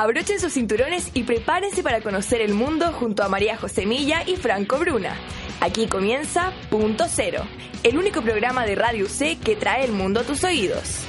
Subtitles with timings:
[0.00, 4.36] Abrochen sus cinturones y prepárense para conocer el mundo junto a María José Milla y
[4.36, 5.14] Franco Bruna.
[5.60, 7.42] Aquí comienza Punto Cero,
[7.82, 11.04] el único programa de Radio C que trae el mundo a tus oídos.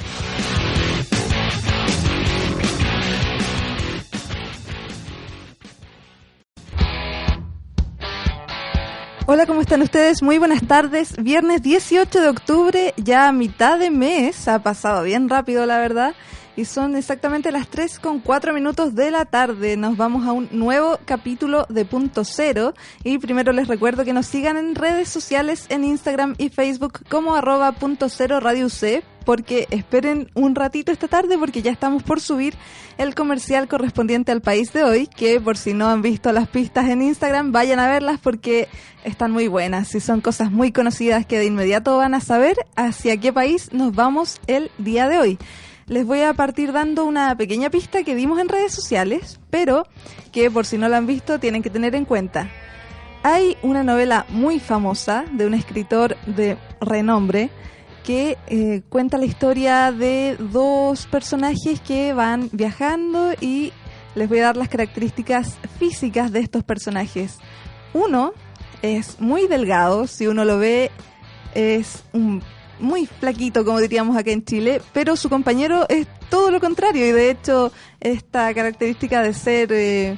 [9.25, 10.21] Hola, ¿cómo están ustedes?
[10.21, 11.15] Muy buenas tardes.
[11.15, 14.49] Viernes 18 de octubre, ya a mitad de mes.
[14.49, 16.13] Ha pasado bien rápido, la verdad.
[16.55, 19.77] Y son exactamente las 3 con 4 minutos de la tarde.
[19.77, 22.73] Nos vamos a un nuevo capítulo de Punto Cero.
[23.03, 27.35] Y primero les recuerdo que nos sigan en redes sociales, en Instagram y Facebook como
[27.35, 32.19] arroba punto cero radio C porque esperen un ratito esta tarde porque ya estamos por
[32.19, 32.55] subir
[32.97, 36.89] el comercial correspondiente al país de hoy, que por si no han visto las pistas
[36.89, 38.67] en Instagram, vayan a verlas porque
[39.03, 43.17] están muy buenas y son cosas muy conocidas que de inmediato van a saber hacia
[43.17, 45.39] qué país nos vamos el día de hoy.
[45.91, 49.85] Les voy a partir dando una pequeña pista que dimos en redes sociales, pero
[50.31, 52.49] que por si no la han visto tienen que tener en cuenta.
[53.23, 57.49] Hay una novela muy famosa de un escritor de renombre
[58.05, 63.73] que eh, cuenta la historia de dos personajes que van viajando y
[64.15, 67.37] les voy a dar las características físicas de estos personajes.
[67.93, 68.31] Uno
[68.81, 70.89] es muy delgado, si uno lo ve
[71.53, 72.41] es un
[72.81, 77.11] muy flaquito, como diríamos acá en Chile, pero su compañero es todo lo contrario y
[77.11, 80.17] de hecho esta característica de ser eh,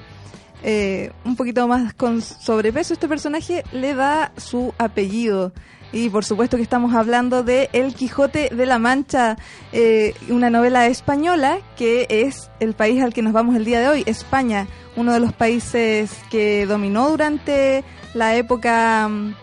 [0.64, 5.52] eh, un poquito más con sobrepeso, este personaje le da su apellido.
[5.92, 9.38] Y por supuesto que estamos hablando de El Quijote de la Mancha,
[9.72, 13.90] eh, una novela española que es el país al que nos vamos el día de
[13.90, 17.84] hoy, España, uno de los países que dominó durante
[18.16, 19.36] la época mm,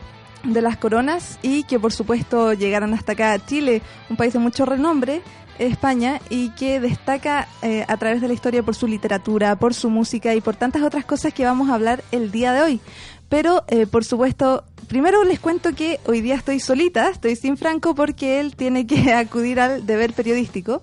[0.44, 4.38] de las coronas y que por supuesto llegaron hasta acá a Chile, un país de
[4.38, 5.22] mucho renombre,
[5.58, 9.90] España, y que destaca eh, a través de la historia por su literatura, por su
[9.90, 12.80] música y por tantas otras cosas que vamos a hablar el día de hoy.
[13.28, 17.94] Pero, eh, por supuesto, primero les cuento que hoy día estoy solita, estoy sin Franco
[17.94, 20.82] porque él tiene que acudir al deber periodístico.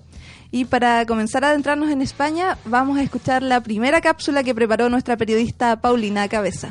[0.50, 4.88] Y para comenzar a adentrarnos en España, vamos a escuchar la primera cápsula que preparó
[4.88, 6.70] nuestra periodista Paulina Cabeza.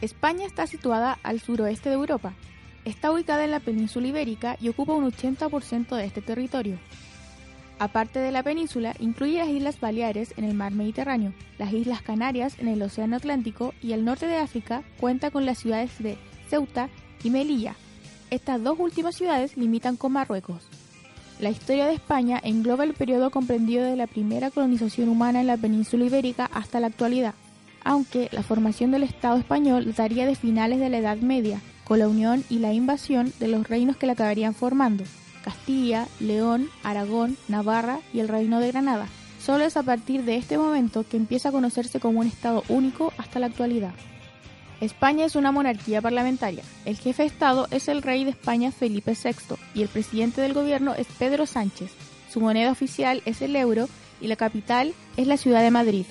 [0.00, 2.32] España está situada al suroeste de Europa.
[2.84, 6.78] Está ubicada en la península ibérica y ocupa un 80% de este territorio.
[7.78, 12.58] Aparte de la península, incluye las Islas Baleares en el mar Mediterráneo, las Islas Canarias
[12.58, 16.16] en el Océano Atlántico y el norte de África cuenta con las ciudades de
[16.48, 16.88] Ceuta
[17.22, 17.74] y Melilla.
[18.30, 20.68] Estas dos últimas ciudades limitan con Marruecos.
[21.40, 25.56] La historia de España engloba el periodo comprendido de la primera colonización humana en la
[25.56, 27.34] península ibérica hasta la actualidad,
[27.84, 32.08] aunque la formación del Estado español dataría de finales de la Edad Media, con la
[32.08, 35.04] unión y la invasión de los reinos que la acabarían formando.
[35.44, 39.06] Castilla, León, Aragón, Navarra y el Reino de Granada.
[39.40, 43.12] Solo es a partir de este momento que empieza a conocerse como un Estado único
[43.16, 43.94] hasta la actualidad.
[44.80, 46.62] España es una monarquía parlamentaria.
[46.84, 50.54] El jefe de Estado es el rey de España Felipe VI y el presidente del
[50.54, 51.90] gobierno es Pedro Sánchez.
[52.32, 53.88] Su moneda oficial es el euro
[54.20, 56.06] y la capital es la ciudad de Madrid.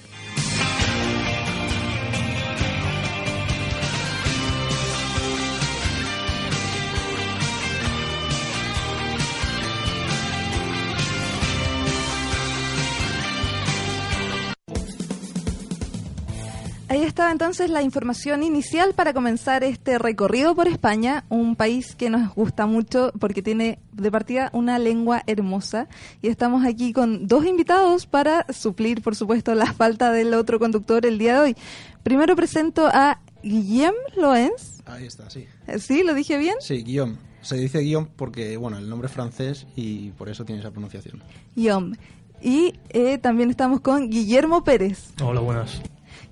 [17.19, 22.34] Estaba entonces la información inicial para comenzar este recorrido por España, un país que nos
[22.34, 25.90] gusta mucho porque tiene de partida una lengua hermosa
[26.22, 31.06] y estamos aquí con dos invitados para suplir, por supuesto, la falta del otro conductor
[31.06, 31.56] el día de hoy.
[32.03, 34.81] Primero presento a Guillaume Loens.
[34.85, 35.46] Ahí está, sí.
[35.78, 36.03] ¿Sí?
[36.03, 36.56] ¿Lo dije bien?
[36.62, 37.18] Sí, Guillaume.
[37.41, 41.22] Se dice Guillaume porque, bueno, el nombre es francés y por eso tiene esa pronunciación.
[41.53, 41.97] Guillaume.
[42.41, 45.12] Y eh, también estamos con Guillermo Pérez.
[45.22, 45.81] Hola, buenas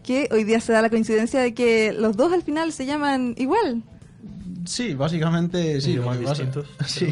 [0.07, 3.35] que hoy día se da la coincidencia de que los dos al final se llaman
[3.37, 3.83] igual.
[4.65, 5.97] Sí, básicamente sí.
[5.97, 6.65] Más distintos.
[6.87, 7.07] Sí.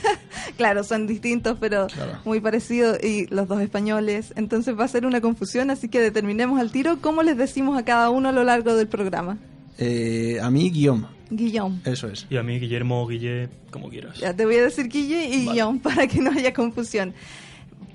[0.56, 1.86] claro, son distintos, pero
[2.24, 4.32] muy parecidos y los dos españoles.
[4.36, 7.84] Entonces va a ser una confusión, así que determinemos al tiro cómo les decimos a
[7.84, 9.36] cada uno a lo largo del programa.
[9.76, 11.06] Eh, a mí, Guillaume.
[11.28, 11.80] Guillaume.
[11.84, 12.26] Eso es.
[12.30, 14.18] Y a mí, Guillermo, Guille, como quieras.
[14.18, 17.12] Ya te voy a decir Guille y Guillaume para que no haya confusión.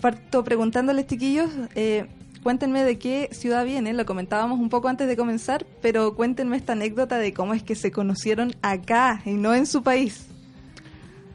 [0.02, 2.06] Parto preguntándoles, chiquillos, eh,
[2.46, 6.74] cuéntenme de qué ciudad viene, lo comentábamos un poco antes de comenzar, pero cuéntenme esta
[6.74, 10.30] anécdota de cómo es que se conocieron acá y no en su país.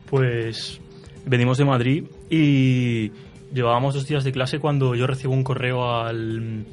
[0.08, 0.80] Pues
[1.26, 3.10] venimos de Madrid y
[3.52, 6.64] llevábamos dos días de clase cuando yo recibo un correo al,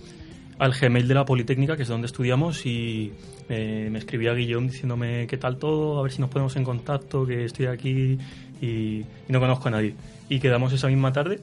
[0.59, 3.13] al Gmail de la Politécnica, que es donde estudiamos, y
[3.49, 7.25] eh, me escribía Guillón diciéndome qué tal todo, a ver si nos ponemos en contacto,
[7.25, 8.19] que estoy aquí
[8.61, 9.95] y, y no conozco a nadie.
[10.29, 11.39] Y quedamos esa misma tarde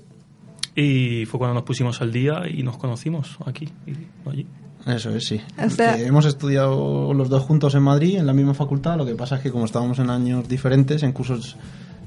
[0.76, 4.46] y fue cuando nos pusimos al día y nos conocimos aquí y allí.
[4.86, 5.40] Eso es, sí.
[5.64, 8.96] O sea- hemos estudiado los dos juntos en Madrid, en la misma facultad.
[8.98, 11.56] Lo que pasa es que como estábamos en años diferentes, en cursos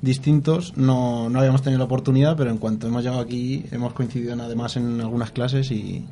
[0.02, 4.34] distintos, no, no habíamos tenido la oportunidad, pero en cuanto hemos llegado aquí, hemos coincidido
[4.34, 6.06] en- además en algunas clases y...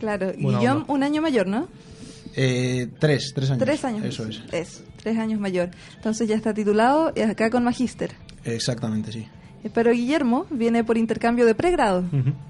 [0.00, 0.92] Claro, Buena Guillaume, onda.
[0.92, 1.68] un año mayor, ¿no?
[2.34, 3.62] eh, tres, tres años.
[3.64, 4.04] Tres años.
[4.04, 4.42] Eso es.
[4.52, 5.70] Eso, tres años mayor.
[5.94, 8.12] Entonces ya está titulado y acá con magíster.
[8.44, 9.26] Exactamente, sí.
[9.66, 12.04] Eh, Pero Guillermo viene por intercambio de pregrado.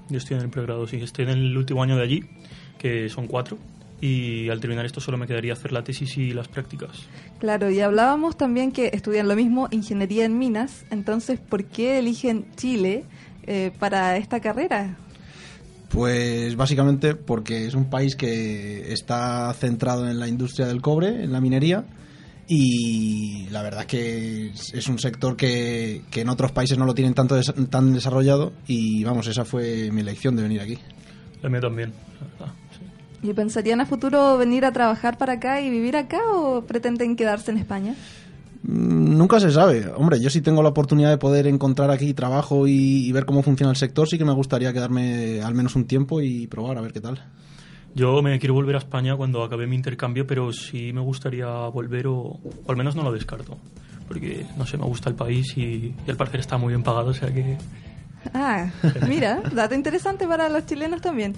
[0.09, 2.23] Yo estoy en el pregrado, sí, estoy en el último año de allí,
[2.77, 3.57] que son cuatro,
[3.99, 7.07] y al terminar esto solo me quedaría hacer la tesis y las prácticas.
[7.39, 10.85] Claro, y hablábamos también que estudian lo mismo, ingeniería en minas.
[10.91, 13.05] Entonces, ¿por qué eligen Chile
[13.47, 14.97] eh, para esta carrera?
[15.89, 21.31] Pues básicamente porque es un país que está centrado en la industria del cobre, en
[21.31, 21.85] la minería,
[22.47, 26.93] y la verdad que es, es un sector que, que en otros países no lo
[26.93, 30.77] tienen tanto des- tan desarrollado y vamos, esa fue mi elección de venir aquí.
[31.41, 31.91] La mía también,
[32.71, 33.27] sí.
[33.29, 37.51] ¿Y pensarían a futuro venir a trabajar para acá y vivir acá o pretenden quedarse
[37.51, 37.95] en España?
[38.63, 39.87] Mm, Nunca se sabe.
[39.95, 43.43] Hombre, yo sí tengo la oportunidad de poder encontrar aquí trabajo y, y ver cómo
[43.43, 46.81] funciona el sector, sí que me gustaría quedarme al menos un tiempo y probar a
[46.81, 47.23] ver qué tal.
[47.97, 52.05] Yo me quiero volver a España cuando acabe mi intercambio, pero sí me gustaría volver
[52.05, 53.57] o, o al menos no lo descarto.
[54.07, 57.09] Porque, no sé, me gusta el país y, y al parecer está muy bien pagado,
[57.09, 57.57] o sea que...
[58.35, 58.69] Ah,
[59.07, 61.33] mira, dato interesante para los chilenos también.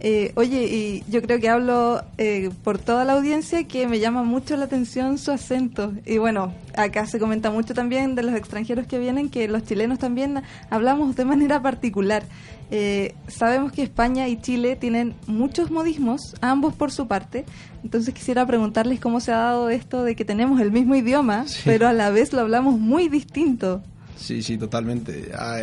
[0.00, 4.22] Eh, oye, y yo creo que hablo eh, por toda la audiencia que me llama
[4.22, 5.92] mucho la atención su acento.
[6.04, 9.98] Y bueno, acá se comenta mucho también de los extranjeros que vienen que los chilenos
[9.98, 12.24] también hablamos de manera particular.
[12.70, 17.44] Eh, sabemos que España y Chile tienen muchos modismos, ambos por su parte.
[17.82, 21.86] Entonces quisiera preguntarles cómo se ha dado esto de que tenemos el mismo idioma, pero
[21.86, 23.82] a la vez lo hablamos muy distinto.
[24.16, 25.30] Sí, sí, totalmente.
[25.36, 25.58] Ah,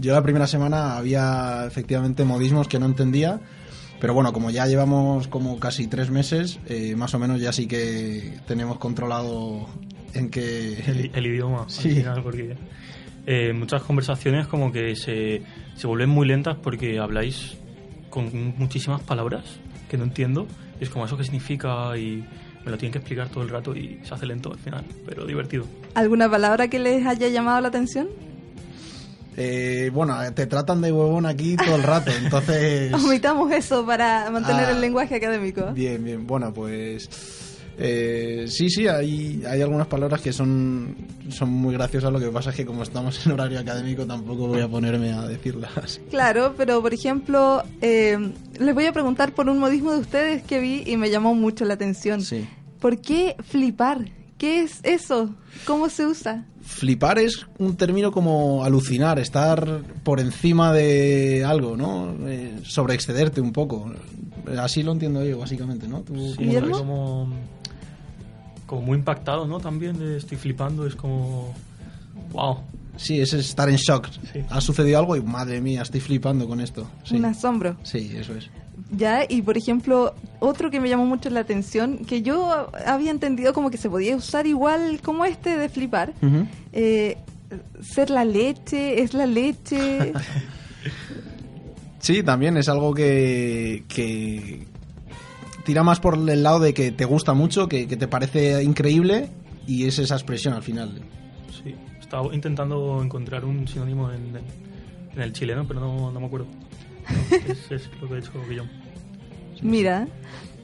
[0.00, 3.40] Yo la primera semana había efectivamente modismos que no entendía,
[4.00, 7.66] pero bueno, como ya llevamos como casi tres meses, eh, más o menos ya sí
[7.66, 9.66] que tenemos controlado
[10.14, 11.10] en El, que...
[11.14, 11.88] el idioma, Sí.
[11.90, 12.56] al final, porque
[13.26, 15.42] eh, muchas conversaciones como que se,
[15.76, 17.56] se vuelven muy lentas porque habláis
[18.10, 19.44] con muchísimas palabras
[19.88, 20.46] que no entiendo.
[20.80, 22.24] Y es como eso que significa y
[22.64, 25.26] me lo tienen que explicar todo el rato y se hace lento al final, pero
[25.26, 25.66] divertido.
[25.94, 28.08] ¿Alguna palabra que les haya llamado la atención?
[29.36, 32.92] Eh, bueno, te tratan de huevón aquí todo el rato, entonces...
[32.94, 35.72] Omitamos eso para mantener Ah, el lenguaje académico.
[35.72, 36.26] Bien, bien.
[36.26, 37.08] Bueno, pues...
[37.78, 40.96] eh, sí, sí, hay, hay algunas palabras que son,
[41.30, 42.12] son muy graciosas.
[42.12, 45.22] Lo que pasa es que como estamos en horario académico tampoco voy a ponerme a
[45.26, 46.00] decirlas.
[46.10, 50.60] Claro, pero por ejemplo, eh, les voy a preguntar por un modismo de ustedes que
[50.60, 52.22] vi y me llamó mucho la atención.
[52.22, 52.46] Sí.
[52.80, 54.04] ¿Por qué flipar?
[54.38, 55.34] ¿Qué es eso?
[55.64, 56.44] ¿Cómo se usa?
[56.62, 62.14] Flipar es un término como alucinar, estar por encima de algo, ¿no?
[62.26, 63.92] Eh, sobreexcederte un poco.
[64.58, 66.00] Así lo entiendo yo, básicamente, ¿no?
[66.00, 67.28] ¿Tú Sí, como,
[68.66, 69.60] como muy impactado, ¿no?
[69.60, 71.54] También de estoy flipando, es como...
[72.32, 72.58] ¡Wow!
[72.96, 74.08] Sí, es estar en shock.
[74.32, 74.40] Sí.
[74.50, 76.88] Ha sucedido algo y madre mía, estoy flipando con esto.
[77.04, 77.76] Sí, Un asombro.
[77.82, 78.48] sí eso es.
[78.96, 83.52] Ya, y por ejemplo, otro que me llamó mucho la atención, que yo había entendido
[83.52, 86.12] como que se podía usar igual como este de flipar.
[86.72, 87.16] Eh,
[87.80, 90.12] ser la leche, es la leche.
[92.00, 94.66] Sí, también es algo que, que
[95.64, 99.28] tira más por el lado de que te gusta mucho, que, que te parece increíble
[99.66, 101.02] y es esa expresión al final.
[101.62, 104.36] Sí, estaba intentando encontrar un sinónimo en,
[105.14, 106.46] en el chileno, pero no, no me acuerdo.
[107.10, 108.70] No, es, es lo que ha hecho Guillaume.
[109.62, 110.08] Mira,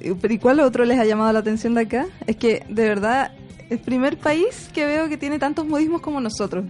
[0.01, 2.07] ¿y cuál otro les ha llamado la atención de acá?
[2.27, 3.33] Es que, de verdad,
[3.71, 6.65] el primer país que veo que tiene tantos modismos como nosotros.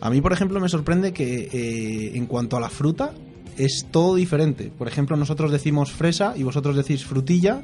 [0.00, 3.12] A mí, por ejemplo, me sorprende que eh, en cuanto a la fruta
[3.56, 4.72] es todo diferente.
[4.76, 7.62] Por ejemplo, nosotros decimos fresa y vosotros decís frutilla.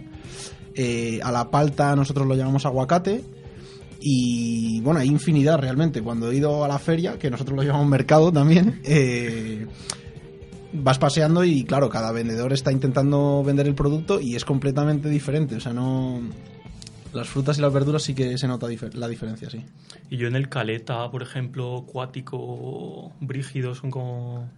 [0.75, 3.23] Eh, a la palta nosotros lo llamamos aguacate.
[4.01, 6.03] Y bueno, hay infinidad realmente.
[6.03, 9.67] Cuando he ido a la feria, que nosotros lo llamamos mercado también, eh,
[10.73, 15.57] vas paseando y claro, cada vendedor está intentando vender el producto y es completamente diferente.
[15.57, 16.21] O sea, no...
[17.19, 19.65] Las frutas y las verduras sí que se nota difer- la diferencia, sí.
[20.09, 24.49] Y yo en el caleta, por ejemplo, cuático, brígido, son como...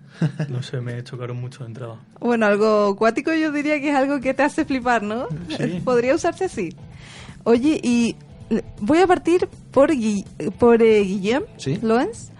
[0.49, 1.97] No sé, me chocaron mucho de entrada.
[2.21, 5.27] Bueno, algo acuático yo diría que es algo que te hace flipar, ¿no?
[5.57, 5.81] Sí.
[5.85, 6.75] Podría usarse así.
[7.45, 8.17] Oye, y
[8.81, 10.25] voy a partir por, Gui-
[10.59, 11.79] por eh, Guillem Sí.
[11.81, 12.31] Loens,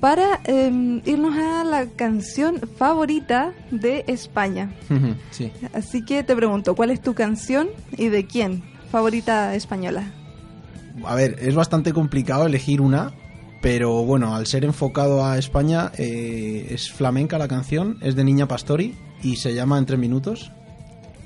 [0.00, 4.70] para em, irnos a la canción favorita de España.
[5.32, 5.50] sí.
[5.74, 10.12] Así que te pregunto, ¿cuál es tu canción y de quién favorita española?
[11.04, 13.12] A ver, es bastante complicado elegir una,
[13.60, 18.48] pero bueno, al ser enfocado a España, eh, es flamenca la canción, es de Niña
[18.48, 20.52] Pastori y se llama En tres minutos.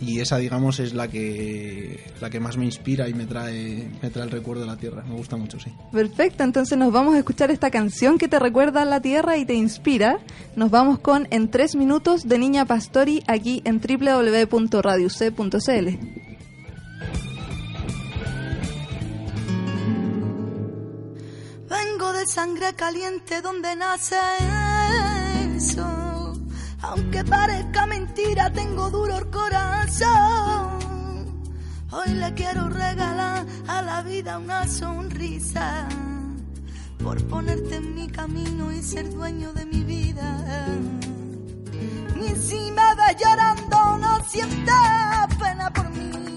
[0.00, 4.10] Y esa, digamos, es la que, la que más me inspira y me trae, me
[4.10, 5.04] trae el recuerdo de la tierra.
[5.08, 5.70] Me gusta mucho, sí.
[5.92, 9.44] Perfecto, entonces nos vamos a escuchar esta canción que te recuerda a la tierra y
[9.44, 10.18] te inspira.
[10.56, 16.31] Nos vamos con En tres minutos de Niña Pastori aquí en www.radioc.cl.
[21.76, 24.16] Vengo de sangre caliente donde nace
[25.56, 26.02] eso
[26.82, 30.12] aunque parezca mentira, tengo duro el corazón.
[31.92, 35.88] Hoy le quiero regalar a la vida una sonrisa
[37.02, 40.44] por ponerte en mi camino y ser dueño de mi vida.
[42.16, 44.74] Y si me ves llorando, no sientes
[45.38, 46.36] pena por mí.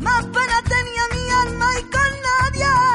[0.00, 2.91] Más pena tenía mi alma y con nadie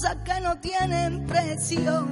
[0.00, 2.06] cosas que no tienen precio.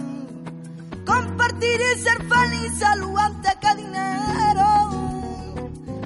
[1.07, 4.67] Compartir y ser feliz salud antes que dinero.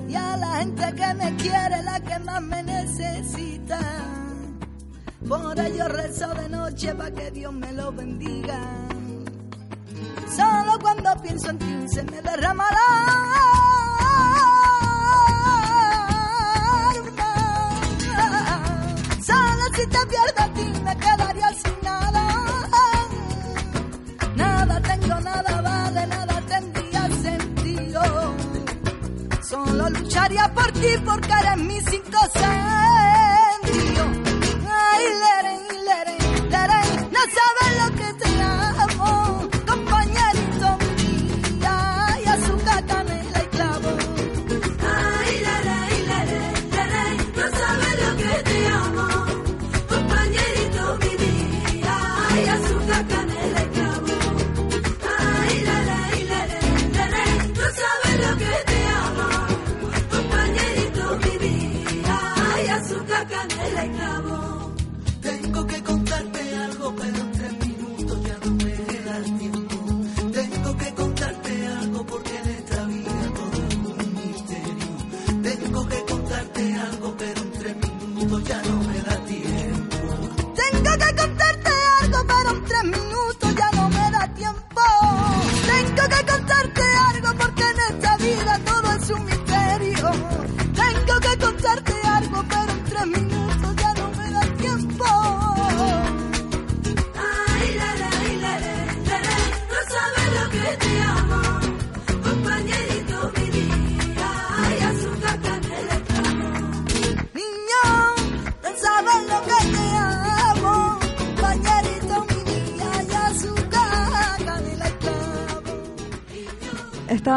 [0.09, 3.81] Y a la gente que me quiere, la que más me necesita.
[5.29, 8.61] Por ello rezo de noche para que Dios me lo bendiga.
[10.37, 12.87] Solo cuando pienso en ti se me derrama la
[16.91, 17.33] alma.
[19.27, 21.51] Solo si te pierdo a ti me quedaría
[30.33, 32.53] Solo lucharía por ti porque eres mi cinco sentidos.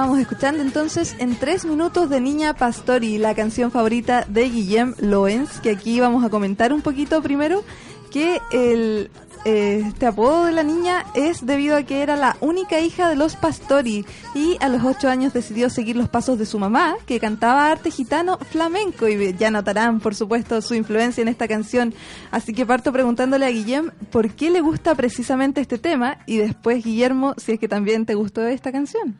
[0.05, 5.59] Estábamos escuchando entonces en tres minutos de Niña Pastori, la canción favorita de Guillem Loens,
[5.61, 7.63] que aquí vamos a comentar un poquito primero
[8.11, 9.09] que el
[9.45, 13.15] eh, este apodo de la niña es debido a que era la única hija de
[13.15, 17.19] los Pastori y a los ocho años decidió seguir los pasos de su mamá, que
[17.19, 21.95] cantaba arte gitano flamenco y ya notarán, por supuesto, su influencia en esta canción.
[22.29, 26.83] Así que parto preguntándole a Guillem por qué le gusta precisamente este tema y después,
[26.83, 29.15] Guillermo, si es que también te gustó esta canción.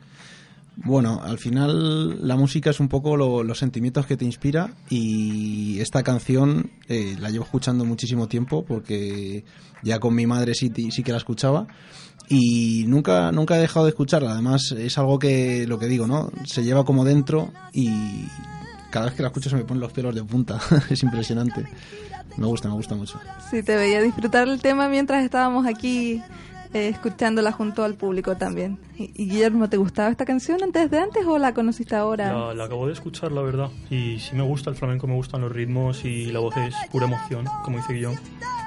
[0.76, 6.02] Bueno, al final la música es un poco los sentimientos que te inspira y esta
[6.02, 9.44] canción eh, la llevo escuchando muchísimo tiempo porque
[9.82, 11.66] ya con mi madre sí, sí que la escuchaba
[12.28, 14.32] y nunca nunca he dejado de escucharla.
[14.32, 16.30] Además es algo que lo que digo, ¿no?
[16.44, 18.26] Se lleva como dentro y
[18.90, 20.60] cada vez que la escucho se me ponen los pelos de punta.
[20.90, 21.64] es impresionante.
[22.36, 23.18] Me gusta, me gusta mucho.
[23.50, 26.20] Sí, te veía disfrutar el tema mientras estábamos aquí
[26.76, 28.78] eh, escuchándola junto al público también.
[28.98, 32.52] Y, Guillermo, ¿te gustaba esta canción antes de antes o la conociste ahora?
[32.54, 33.70] La, acabo de escuchar, la verdad.
[33.90, 37.06] Y sí me gusta el flamenco, me gustan los ritmos y la voz es pura
[37.06, 38.16] emoción, como dice Guillón.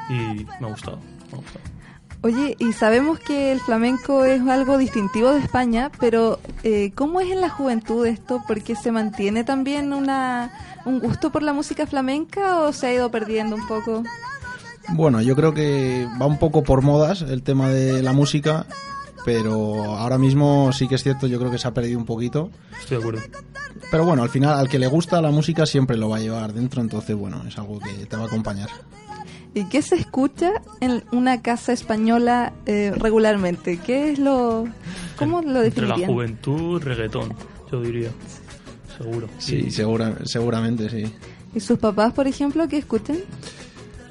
[0.10, 1.80] Y me ha gustado, me ha gustado.
[2.22, 7.32] Oye, y sabemos que el flamenco es algo distintivo de España, pero eh, ¿cómo es
[7.32, 8.44] en la juventud esto?
[8.46, 10.52] ¿Porque se mantiene también una,
[10.84, 14.04] un gusto por la música flamenca o se ha ido perdiendo un poco?
[14.94, 18.66] Bueno, yo creo que va un poco por modas el tema de la música,
[19.26, 22.50] pero ahora mismo sí que es cierto, yo creo que se ha perdido un poquito.
[22.80, 23.22] Estoy de acuerdo.
[23.92, 26.54] Pero bueno, al final, al que le gusta la música siempre lo va a llevar
[26.54, 28.70] dentro, entonces bueno, es algo que te va a acompañar.
[29.54, 33.78] ¿Y qué se escucha en una casa española eh, regularmente?
[33.78, 34.68] ¿Qué es lo...
[35.18, 35.92] ¿Cómo lo definirían?
[35.92, 37.34] Entre la juventud, reggaetón,
[37.72, 38.10] yo diría.
[38.98, 39.28] Seguro.
[39.40, 41.12] Sí, segura, seguramente, sí.
[41.56, 43.18] ¿Y sus papás, por ejemplo, qué escuchan?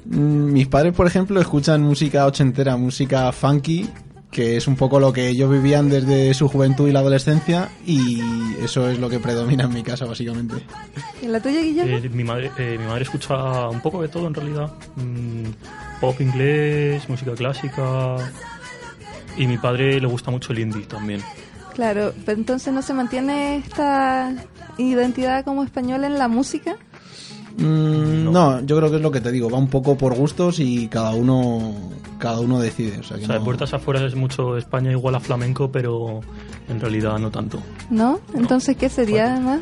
[0.09, 3.87] Mm, mis padres, por ejemplo, escuchan música ochentera, música funky,
[4.31, 8.19] que es un poco lo que ellos vivían desde su juventud y la adolescencia, y
[8.63, 10.55] eso es lo que predomina en mi casa, básicamente.
[11.21, 11.97] ¿Y en la tuya, Guillermo?
[11.97, 14.71] Eh, mi, madre, eh, mi madre escucha un poco de todo, en realidad.
[14.95, 18.17] Mm, pop inglés, música clásica,
[19.37, 21.21] y mi padre le gusta mucho el indie también.
[21.75, 24.33] Claro, pero entonces no se mantiene esta
[24.77, 26.77] identidad como española en la música.
[27.57, 28.61] Mm, no.
[28.61, 31.11] yo creo que es lo que te digo, va un poco por gustos y cada
[31.11, 31.73] uno
[32.19, 32.99] cada uno decide.
[32.99, 36.21] O sea, de puertas afuera es mucho España igual a flamenco, pero
[36.67, 37.61] en realidad no tanto.
[37.89, 38.19] ¿No?
[38.35, 39.61] Entonces, ¿qué sería además?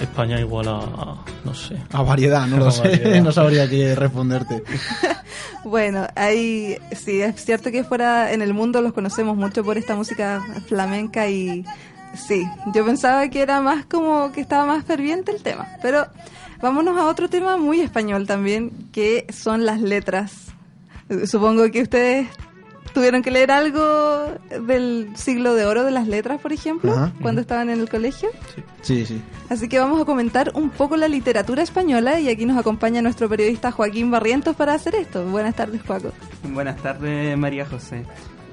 [0.00, 1.76] España igual a, no sé.
[1.92, 4.62] A variedad, no lo sé, no sabría qué responderte.
[5.64, 9.94] bueno, ahí sí, es cierto que fuera en el mundo los conocemos mucho por esta
[9.94, 11.64] música flamenca y
[12.14, 16.06] sí, yo pensaba que era más como que estaba más ferviente el tema, pero
[16.60, 20.48] Vámonos a otro tema muy español también, que son las letras.
[21.24, 22.28] Supongo que ustedes
[22.92, 24.26] tuvieron que leer algo
[24.66, 28.28] del siglo de oro de las letras, por ejemplo, cuando estaban en el colegio.
[28.82, 29.06] Sí.
[29.06, 33.00] sí, Así que vamos a comentar un poco la literatura española y aquí nos acompaña
[33.00, 35.24] nuestro periodista Joaquín Barrientos para hacer esto.
[35.24, 36.10] Buenas tardes, Joaquín.
[36.52, 38.04] Buenas tardes, María José.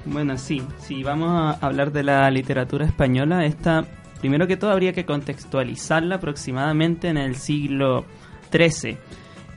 [0.04, 3.44] Bueno, sí, sí, vamos a hablar de la literatura española.
[3.44, 3.84] Esta
[4.20, 8.04] Primero que todo habría que contextualizarla aproximadamente en el siglo
[8.52, 8.96] XIII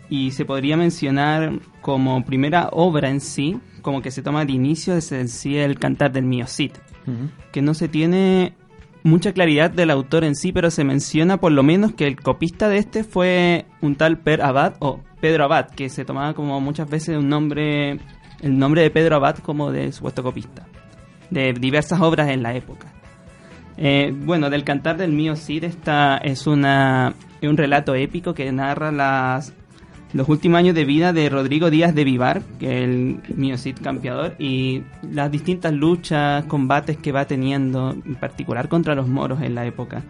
[0.09, 4.93] y se podría mencionar como primera obra en sí, como que se toma de inicio
[4.93, 6.73] desde sí el cantar del Mío Cid,
[7.51, 8.53] que no se tiene
[9.03, 12.69] mucha claridad del autor en sí, pero se menciona por lo menos que el copista
[12.69, 16.87] de este fue un tal Per Abad o Pedro Abad, que se tomaba como muchas
[16.87, 17.99] veces un nombre,
[18.41, 20.65] el nombre de Pedro Abad como de supuesto copista,
[21.29, 22.91] de diversas obras en la época.
[23.77, 28.91] Eh, bueno, del cantar del mío Cid esta es una, un relato épico que narra
[28.91, 29.53] las,
[30.13, 33.77] los últimos años de vida de Rodrigo Díaz de Vivar, que es el mío Cid
[33.81, 39.55] campeador, y las distintas luchas, combates que va teniendo, en particular contra los moros en
[39.55, 40.03] la época.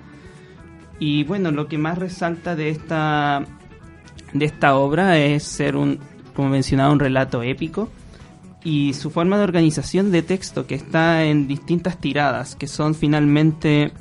[1.00, 3.44] Y bueno, lo que más resalta de esta,
[4.34, 6.00] de esta obra es ser un,
[6.36, 7.90] como mencionaba, un relato épico
[8.64, 13.92] y su forma de organización de texto que está en distintas tiradas, que son finalmente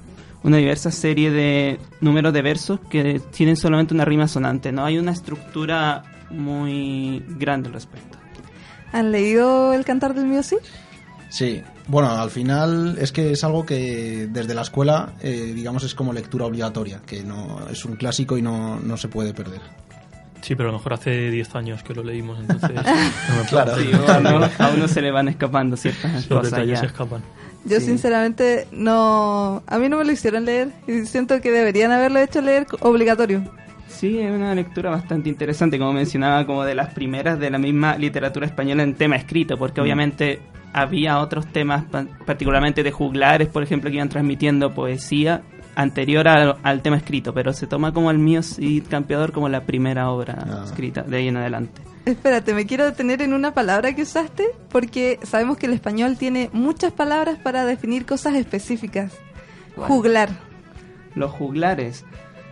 [0.42, 4.98] una diversa serie de números de versos que tienen solamente una rima sonante, no hay
[4.98, 8.18] una estructura muy grande al respecto.
[8.92, 10.40] ¿Han leído El Cantar del Mío
[11.28, 15.94] Sí, bueno, al final es que es algo que desde la escuela, eh, digamos, es
[15.94, 19.60] como lectura obligatoria, que no es un clásico y no, no se puede perder.
[20.42, 22.70] Sí, pero a lo mejor hace 10 años que lo leímos, entonces...
[23.48, 26.76] claro, a, uno, se le van escapando ciertas cosas ya.
[26.76, 27.22] se escapan.
[27.64, 29.62] Yo sinceramente no...
[29.66, 33.42] A mí no me lo hicieron leer y siento que deberían haberlo hecho leer obligatorio.
[33.88, 37.98] Sí, es una lectura bastante interesante, como mencionaba, como de las primeras de la misma
[37.98, 39.84] literatura española en tema escrito, porque mm.
[39.84, 40.40] obviamente
[40.72, 41.84] había otros temas,
[42.24, 45.42] particularmente de juglares, por ejemplo, que iban transmitiendo poesía
[45.80, 50.10] anterior al, tema escrito, pero se toma como el mío Cid Campeador como la primera
[50.10, 50.62] obra ah.
[50.64, 51.82] escrita de ahí en adelante.
[52.04, 56.48] Espérate, me quiero detener en una palabra que usaste porque sabemos que el español tiene
[56.52, 59.12] muchas palabras para definir cosas específicas.
[59.76, 60.30] Juglar.
[61.14, 62.04] Los juglares.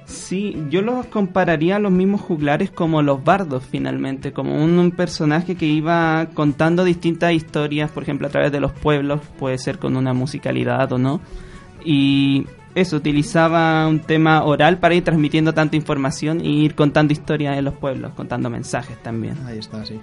[0.05, 4.91] Sí, yo los compararía a los mismos juglares como los bardos finalmente, como un, un,
[4.91, 9.79] personaje que iba contando distintas historias, por ejemplo a través de los pueblos, puede ser
[9.79, 11.21] con una musicalidad o no,
[11.85, 12.47] y
[12.81, 17.65] eso, utilizaba un tema oral para ir transmitiendo tanta información y ir contando historias en
[17.65, 19.37] los pueblos, contando mensajes también.
[19.47, 20.01] Ahí está, sí.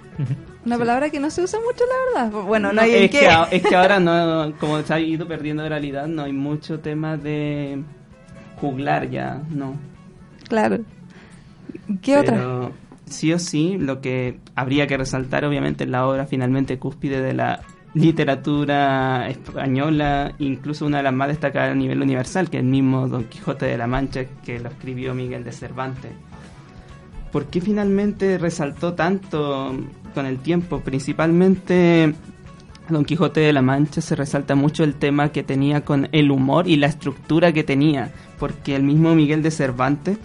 [0.64, 2.42] Una palabra que no se usa mucho, la verdad.
[2.46, 3.56] Bueno, no, No, hay es, en que, qué.
[3.56, 7.16] es que ahora no, como se ha ido perdiendo de realidad, no hay mucho tema
[7.16, 7.82] de
[8.60, 9.74] juglar ya, no.
[10.48, 10.78] Claro.
[12.02, 12.70] ¿Qué otra?
[13.06, 17.34] Sí o sí, lo que habría que resaltar obviamente es la obra finalmente cúspide de
[17.34, 17.60] la
[17.96, 23.08] literatura española, incluso una de las más destacadas a nivel universal, que es el mismo
[23.08, 26.12] Don Quijote de la Mancha que lo escribió Miguel de Cervantes.
[27.32, 29.74] ¿Por qué finalmente resaltó tanto
[30.14, 30.80] con el tiempo?
[30.80, 32.14] Principalmente
[32.90, 36.68] Don Quijote de la Mancha se resalta mucho el tema que tenía con el humor
[36.68, 40.18] y la estructura que tenía, porque el mismo Miguel de Cervantes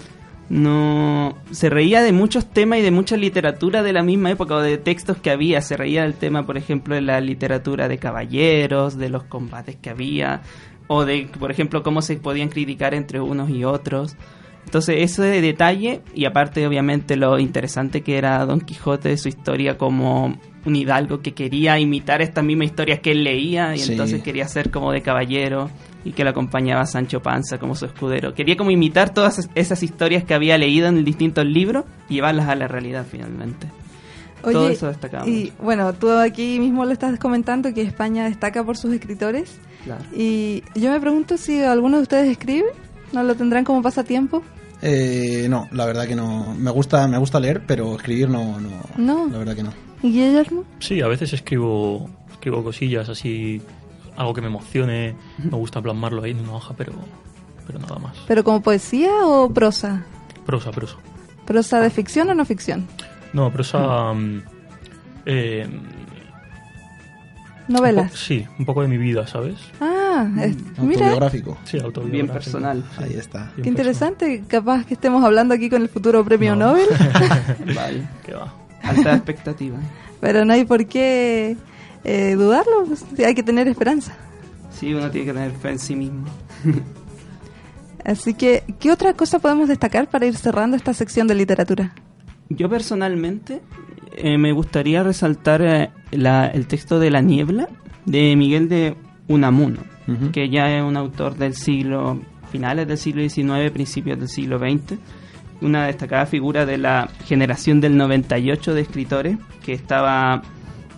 [0.51, 4.61] no se reía de muchos temas y de mucha literatura de la misma época o
[4.61, 8.97] de textos que había, se reía del tema, por ejemplo, de la literatura de caballeros,
[8.97, 10.41] de los combates que había
[10.87, 14.17] o de, por ejemplo, cómo se podían criticar entre unos y otros.
[14.65, 20.37] Entonces, ese detalle, y aparte, obviamente, lo interesante que era Don Quijote, su historia como
[20.65, 23.93] un hidalgo que quería imitar estas mismas historias que él leía, y Sí.
[23.93, 25.69] entonces quería ser como de caballero,
[26.03, 28.33] y que lo acompañaba Sancho Panza como su escudero.
[28.33, 32.47] Quería como imitar todas es- esas historias que había leído en distintos libros y llevarlas
[32.49, 33.67] a la realidad finalmente.
[34.41, 38.75] Todo eso destacaba y bueno, tú aquí mismo lo estás comentando que España destaca por
[38.75, 39.59] sus escritores.
[39.83, 40.03] Claro.
[40.15, 42.65] Y yo me pregunto si alguno de ustedes escribe,
[43.13, 44.41] ¿no lo tendrán como pasatiempo?
[44.81, 46.55] Eh, no, la verdad que no.
[46.57, 48.69] Me gusta, me gusta leer, pero escribir no, no.
[48.97, 49.27] No.
[49.31, 49.73] La verdad que no.
[50.01, 50.63] ¿Y Guillermo?
[50.79, 53.61] Sí, a veces escribo, escribo cosillas así,
[54.21, 56.93] algo que me emocione, me gusta plasmarlo ahí en una hoja, pero,
[57.67, 58.15] pero nada más.
[58.27, 60.03] ¿Pero como poesía o prosa?
[60.45, 60.95] Prosa, prosa.
[61.45, 62.87] ¿Prosa de ficción o no ficción?
[63.33, 64.13] No, prosa...
[64.13, 64.41] mm,
[65.25, 65.67] eh,
[67.67, 68.11] un ¿Novelas?
[68.13, 69.55] sí, un poco de mi vida, ¿sabes?
[69.79, 71.57] Ah, es- mira, Autobiográfico.
[71.63, 72.11] Sí, autobiográfico.
[72.11, 72.83] Bien personal.
[72.97, 73.51] Ahí está.
[73.55, 74.43] Bien qué interesante.
[74.47, 76.67] Capaz que estemos hablando aquí con el futuro premio No.
[76.71, 76.87] Nobel,
[77.75, 78.07] Vale.
[78.25, 78.53] Que va.
[78.83, 79.77] Alta expectativa.
[80.19, 81.55] pero no hay por qué
[82.03, 82.85] eh, dudarlo.
[83.25, 84.15] hay que tener esperanza.
[84.71, 86.25] Sí, uno tiene que tener fe en sí mismo.
[88.03, 91.93] Así que, ¿qué otra cosa podemos destacar para ir cerrando esta sección de literatura?
[92.49, 93.61] Yo personalmente
[94.17, 97.67] eh, me gustaría resaltar eh, la- el texto de La Niebla
[98.05, 98.95] de Miguel de
[99.27, 99.79] Unamuno,
[100.33, 102.19] que ya es un autor del siglo,
[102.51, 104.97] finales del siglo XIX, principios del siglo XX,
[105.61, 110.41] una destacada figura de la generación del 98 de escritores que estaba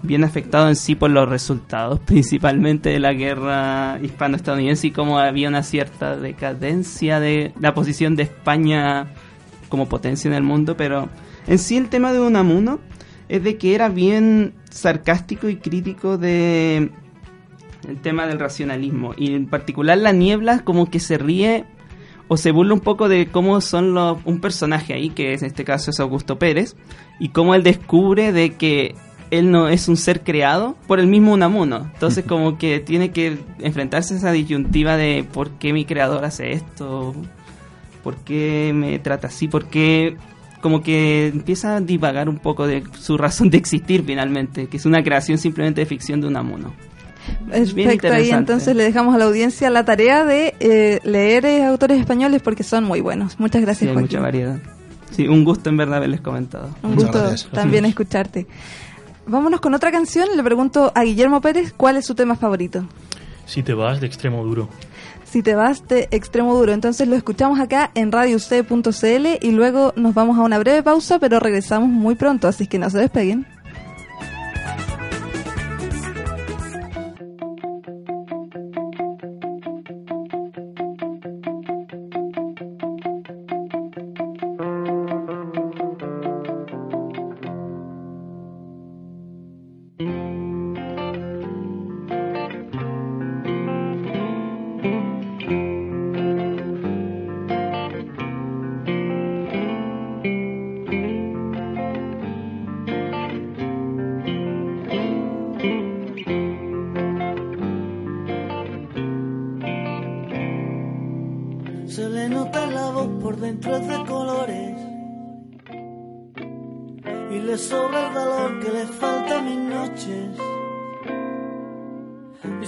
[0.04, 5.50] bien afectado en sí por los resultados, principalmente de la guerra hispano-estadounidense y cómo había
[5.50, 9.08] una cierta decadencia de la posición de España
[9.70, 11.10] como potencia en el mundo, pero
[11.48, 12.80] en sí el tema de Unamuno
[13.30, 16.92] es de que era bien sarcástico y crítico de
[17.88, 21.66] el tema del racionalismo y en particular la niebla como que se ríe
[22.28, 25.66] o se burla un poco de cómo son los un personaje ahí que en este
[25.66, 26.76] caso es Augusto Pérez
[27.20, 28.96] y cómo él descubre de que
[29.38, 31.90] él no es un ser creado por el mismo Unamuno.
[31.94, 36.52] Entonces como que tiene que enfrentarse a esa disyuntiva de por qué mi creador hace
[36.54, 37.16] esto,
[38.04, 40.18] por qué me trata así, por qué
[40.62, 44.86] como que empieza a divagar un poco de su razón de existir finalmente, que es
[44.86, 46.74] una creación simplemente de ficción de Unamuno.
[47.50, 52.00] Perfecto, ahí entonces le dejamos a la audiencia la tarea de eh, leer eh, autores
[52.00, 53.40] españoles porque son muy buenos.
[53.40, 54.10] Muchas Sí, gracias, hay Joaquín.
[54.10, 54.60] mucha variedad.
[55.12, 56.70] Sí, un gusto en verdad haberles comentado.
[56.82, 57.52] Un Muchas gusto gracias.
[57.52, 58.48] también escucharte.
[59.26, 60.28] Vámonos con otra canción.
[60.36, 62.86] Le pregunto a Guillermo Pérez cuál es su tema favorito.
[63.46, 64.70] Si te vas de extremo duro.
[65.26, 70.14] Si te vas de extremo duro, entonces lo escuchamos acá en radioc.cl y luego nos
[70.14, 73.48] vamos a una breve pausa, pero regresamos muy pronto, así que no se despeguen.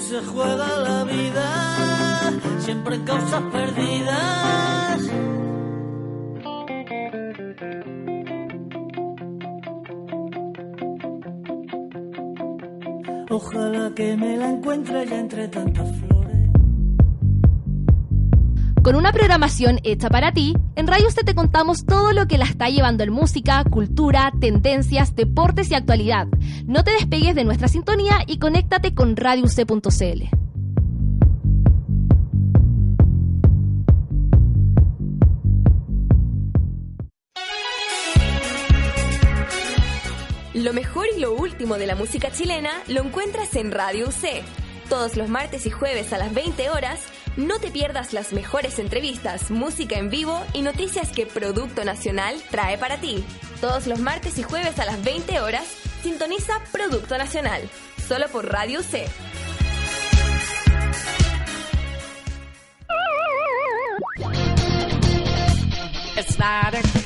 [0.05, 5.01] Se juega la vida siempre en causas perdidas.
[13.31, 16.14] Ojalá que me la encuentre ya entre tantas flores.
[18.85, 22.45] Con una programación hecha para ti, en Radio C te contamos todo lo que la
[22.45, 26.27] está llevando en música, cultura, tendencias, deportes y actualidad.
[26.67, 30.25] No te despegues de nuestra sintonía y conéctate con RadioC.cl.
[40.53, 44.43] Lo mejor y lo último de la música chilena lo encuentras en Radio UC.
[44.89, 46.99] Todos los martes y jueves a las 20 horas,
[47.37, 52.77] no te pierdas las mejores entrevistas, música en vivo y noticias que Producto Nacional trae
[52.77, 53.23] para ti.
[53.61, 55.65] Todos los martes y jueves a las 20 horas,
[56.01, 57.61] sintoniza Producto Nacional,
[58.07, 59.09] solo por Radio UC.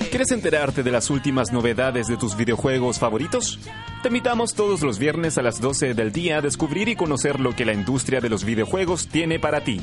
[0.09, 3.59] ¿Quieres enterarte de las últimas novedades de tus videojuegos favoritos?
[4.01, 7.55] Te invitamos todos los viernes a las 12 del día a descubrir y conocer lo
[7.55, 9.81] que la industria de los videojuegos tiene para ti.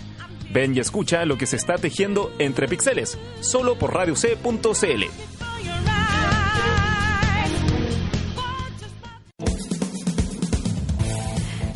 [0.57, 5.05] Ven y escucha lo que se está tejiendo entre pixeles, solo por radioc.cl.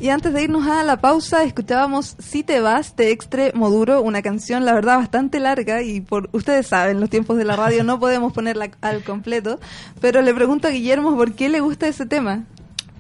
[0.01, 4.23] Y antes de irnos a la pausa, escuchábamos Si te vas de Extre Moduro, una
[4.23, 8.01] canción, la verdad, bastante larga y por ustedes saben, los tiempos de la radio no
[8.01, 9.61] podemos ponerla al completo,
[10.01, 12.47] pero le pregunto a Guillermo por qué le gusta ese tema.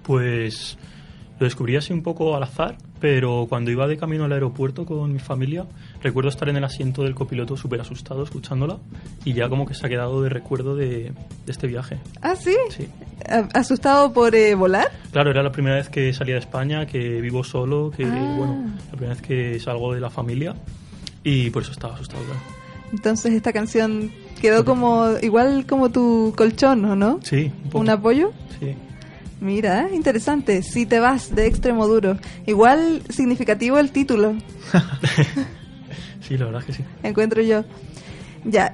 [0.02, 0.76] Pues
[1.38, 5.12] lo descubrí así un poco al azar, pero cuando iba de camino al aeropuerto con
[5.12, 5.64] mi familia,
[6.02, 8.78] recuerdo estar en el asiento del copiloto súper asustado escuchándola
[9.24, 11.12] y ya como que se ha quedado de recuerdo de,
[11.46, 11.98] de este viaje.
[12.22, 12.54] ¿Ah, sí?
[12.70, 12.86] Sí.
[13.28, 14.88] ¿A- ¿Asustado por eh, volar?
[15.12, 18.34] Claro, era la primera vez que salía de España, que vivo solo, que Ah.
[18.38, 20.54] bueno, la primera vez que salgo de la familia
[21.24, 22.40] y por eso estaba asustado, claro.
[22.92, 24.10] Entonces esta canción
[24.40, 27.20] quedó como igual como tu colchón, ¿o no?
[27.22, 27.78] Sí, un poco.
[27.78, 28.32] ¿Un apoyo?
[28.58, 28.74] Sí.
[29.40, 30.62] Mira, interesante.
[30.62, 32.18] Si te vas de extremo duro.
[32.46, 34.34] Igual significativo el título,
[36.20, 36.84] Sí, la verdad es que sí.
[37.02, 37.64] encuentro yo.
[38.44, 38.72] Ya.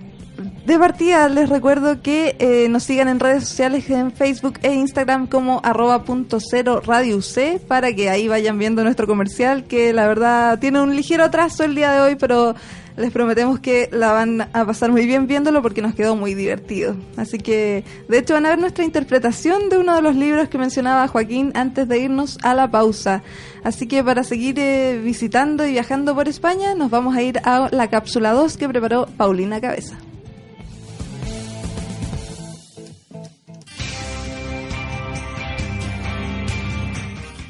[0.67, 5.29] De partida les recuerdo que eh, nos sigan en redes sociales en Facebook e Instagram
[5.29, 10.07] como arroba punto cero radio UC para que ahí vayan viendo nuestro comercial que la
[10.07, 12.55] verdad tiene un ligero atraso el día de hoy pero
[12.97, 16.97] les prometemos que la van a pasar muy bien viéndolo porque nos quedó muy divertido.
[17.17, 20.59] Así que de hecho van a ver nuestra interpretación de uno de los libros que
[20.59, 23.23] mencionaba Joaquín antes de irnos a la pausa.
[23.65, 27.69] Así que para seguir eh, visitando y viajando por España nos vamos a ir a
[27.71, 29.99] la cápsula 2 que preparó Paulina Cabeza.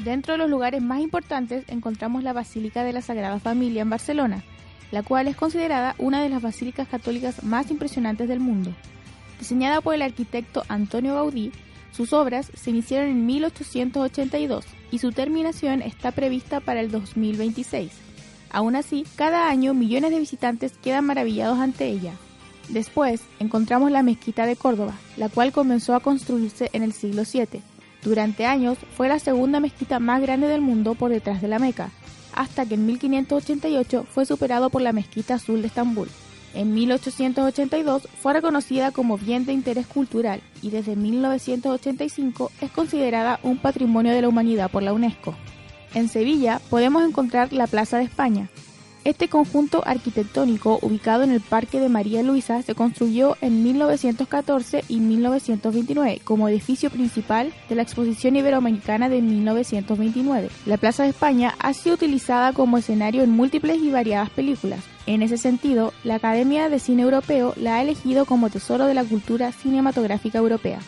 [0.03, 4.41] Dentro de los lugares más importantes encontramos la Basílica de la Sagrada Familia en Barcelona,
[4.91, 8.73] la cual es considerada una de las basílicas católicas más impresionantes del mundo.
[9.39, 11.51] Diseñada por el arquitecto Antonio Gaudí,
[11.91, 17.91] sus obras se iniciaron en 1882 y su terminación está prevista para el 2026.
[18.49, 22.13] Aún así, cada año millones de visitantes quedan maravillados ante ella.
[22.69, 27.61] Después encontramos la Mezquita de Córdoba, la cual comenzó a construirse en el siglo VII.
[28.03, 31.91] Durante años fue la segunda mezquita más grande del mundo por detrás de la Meca,
[32.33, 36.09] hasta que en 1588 fue superado por la Mezquita Azul de Estambul.
[36.53, 43.57] En 1882 fue reconocida como bien de interés cultural y desde 1985 es considerada un
[43.57, 45.35] patrimonio de la humanidad por la UNESCO.
[45.93, 48.49] En Sevilla podemos encontrar la Plaza de España.
[49.07, 54.99] Este conjunto arquitectónico ubicado en el Parque de María Luisa se construyó en 1914 y
[54.99, 60.49] 1929 como edificio principal de la Exposición Iberoamericana de 1929.
[60.65, 64.83] La Plaza de España ha sido utilizada como escenario en múltiples y variadas películas.
[65.05, 69.05] En ese sentido, la Academia de Cine Europeo la ha elegido como tesoro de la
[69.05, 70.79] cultura cinematográfica europea.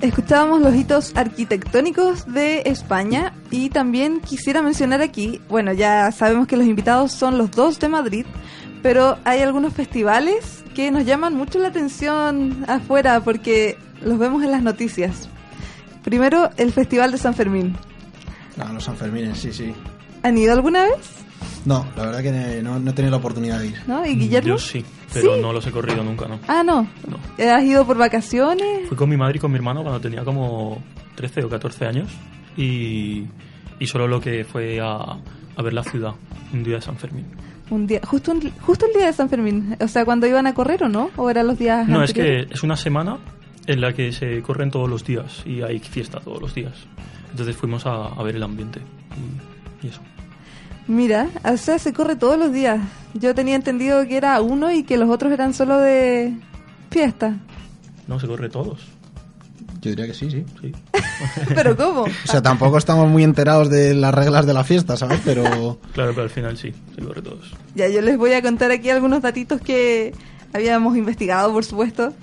[0.00, 6.56] Escuchábamos los hitos arquitectónicos de España y también quisiera mencionar aquí, bueno, ya sabemos que
[6.56, 8.24] los invitados son los dos de Madrid,
[8.80, 14.52] pero hay algunos festivales que nos llaman mucho la atención afuera porque los vemos en
[14.52, 15.28] las noticias.
[16.04, 17.76] Primero, el Festival de San Fermín.
[18.56, 19.74] No, los Sanfermines, sí, sí.
[20.22, 21.27] ¿Han ido alguna vez?
[21.64, 23.82] No, la verdad que no, no he tenido la oportunidad de ir.
[23.86, 24.04] ¿No?
[24.06, 24.48] ¿Y Guillermo?
[24.48, 25.40] Yo sí, pero ¿Sí?
[25.42, 26.38] no los he corrido nunca, ¿no?
[26.48, 26.88] Ah, no.
[27.06, 27.18] No.
[27.52, 28.88] ¿Has ido por vacaciones?
[28.88, 30.82] Fui con mi madre y con mi hermano cuando tenía como
[31.16, 32.08] 13 o 14 años
[32.56, 33.24] y,
[33.78, 34.96] y solo lo que fue a,
[35.56, 36.12] a ver la ciudad
[36.52, 37.26] un día de San Fermín.
[37.70, 39.76] Un día, justo, un- justo el día de San Fermín.
[39.80, 41.10] O sea, cuando iban a correr o no?
[41.16, 42.46] ¿O eran los días No, es anteriores?
[42.48, 43.18] que es una semana
[43.66, 46.72] en la que se corren todos los días y hay fiesta todos los días.
[47.30, 48.80] Entonces fuimos a, a ver el ambiente
[49.82, 50.00] y, y eso.
[50.88, 52.80] Mira, o sea, se corre todos los días.
[53.12, 56.34] Yo tenía entendido que era uno y que los otros eran solo de
[56.90, 57.36] fiesta.
[58.06, 58.80] No, se corre todos.
[59.82, 60.44] Yo diría que sí, sí.
[60.60, 60.72] Sí.
[61.54, 62.02] ¿Pero cómo?
[62.02, 65.20] O sea, tampoco estamos muy enterados de las reglas de la fiesta, ¿sabes?
[65.24, 65.42] Pero
[65.92, 67.52] Claro, pero al final sí, se corre todos.
[67.74, 70.14] Ya, yo les voy a contar aquí algunos datitos que
[70.54, 72.14] habíamos investigado, por supuesto.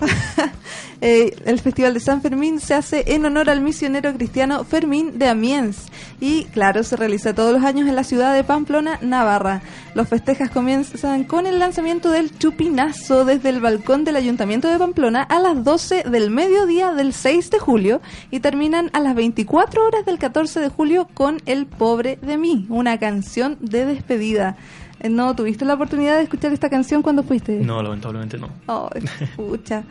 [1.00, 5.28] Eh, el Festival de San Fermín se hace en honor al misionero cristiano Fermín de
[5.28, 5.88] Amiens
[6.20, 9.60] y, claro, se realiza todos los años en la ciudad de Pamplona, Navarra.
[9.94, 15.22] Los festejas comienzan con el lanzamiento del chupinazo desde el balcón del Ayuntamiento de Pamplona
[15.22, 20.06] a las 12 del mediodía del 6 de julio y terminan a las 24 horas
[20.06, 24.56] del 14 de julio con El Pobre de mí, una canción de despedida.
[25.00, 27.58] Eh, ¿No tuviste la oportunidad de escuchar esta canción cuando fuiste?
[27.60, 28.48] No, lamentablemente no.
[28.66, 29.02] Ay,
[29.36, 29.84] pucha.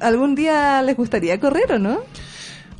[0.00, 1.98] ¿Algún día les gustaría correr o no?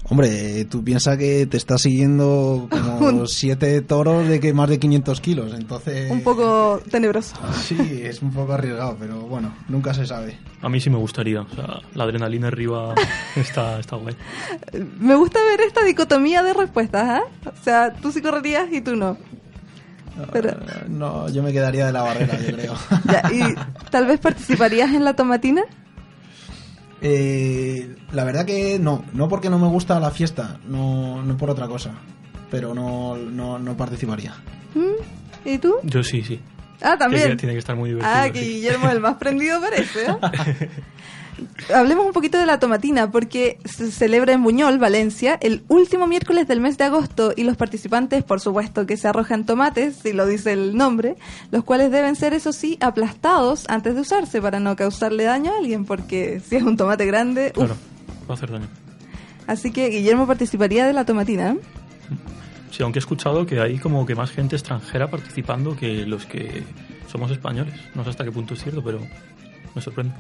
[0.07, 4.79] Hombre, tú piensas que te está siguiendo como Un- siete toros de que más de
[4.79, 6.11] 500 kilos, entonces...
[6.11, 7.35] Un poco tenebroso.
[7.63, 10.37] Sí, es un poco arriesgado, pero bueno, nunca se sabe.
[10.61, 11.41] A mí sí me gustaría.
[11.41, 12.95] O sea, la adrenalina arriba
[13.37, 14.15] está, está guay.
[15.01, 17.23] Me gusta ver esta dicotomía de respuestas, ¿ah?
[17.47, 19.17] O sea, tú sí correrías y tú no.
[20.33, 22.75] Pero, Eh, No, yo me quedaría de la barrera, yo creo.
[23.11, 23.55] ya, ¿Y
[23.91, 25.63] tal vez participarías en la tomatina?
[27.01, 31.51] Eh, la verdad que no, no porque no me gusta la fiesta, no, no por
[31.51, 31.93] otra cosa,
[32.51, 34.35] pero no, no, no participaría.
[34.75, 35.49] ¿Mm?
[35.49, 35.75] ¿Y tú?
[35.83, 36.41] Yo sí, sí.
[36.81, 37.23] Ah, también.
[37.23, 38.15] Tiene que- tiene que estar muy divertido.
[38.15, 38.47] Ah, que sí.
[38.55, 40.71] Guillermo es el más prendido parece, ¿eh?
[41.75, 46.47] Hablemos un poquito de la tomatina, porque se celebra en Buñol, Valencia, el último miércoles
[46.47, 50.27] del mes de agosto y los participantes, por supuesto, que se arrojan tomates, si lo
[50.27, 51.17] dice el nombre,
[51.51, 55.59] los cuales deben ser, eso sí, aplastados antes de usarse para no causarle daño a
[55.59, 57.65] alguien, porque si es un tomate grande, uf.
[57.65, 57.77] Claro,
[58.29, 58.69] va a hacer daño.
[59.47, 61.57] Así que Guillermo participaría de la tomatina.
[62.71, 66.65] Sí, aunque he escuchado que hay como que más gente extranjera participando que los que
[67.07, 67.75] somos españoles.
[67.95, 69.01] No sé hasta qué punto es cierto, pero
[69.75, 70.15] me sorprende.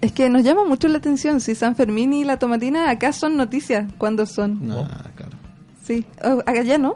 [0.00, 3.36] Es que nos llama mucho la atención si San Fermín y la tomatina acá son
[3.36, 3.92] noticias.
[3.98, 4.70] ¿Cuándo son?
[4.72, 5.32] Ah, claro.
[5.84, 6.94] Sí, Oh, acá ya no.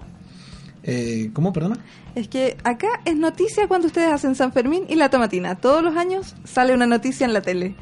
[0.83, 1.77] Eh, ¿Cómo, perdona?
[2.15, 5.57] Es que acá es noticia cuando ustedes hacen San Fermín y la tomatina.
[5.57, 7.75] Todos los años sale una noticia en la tele.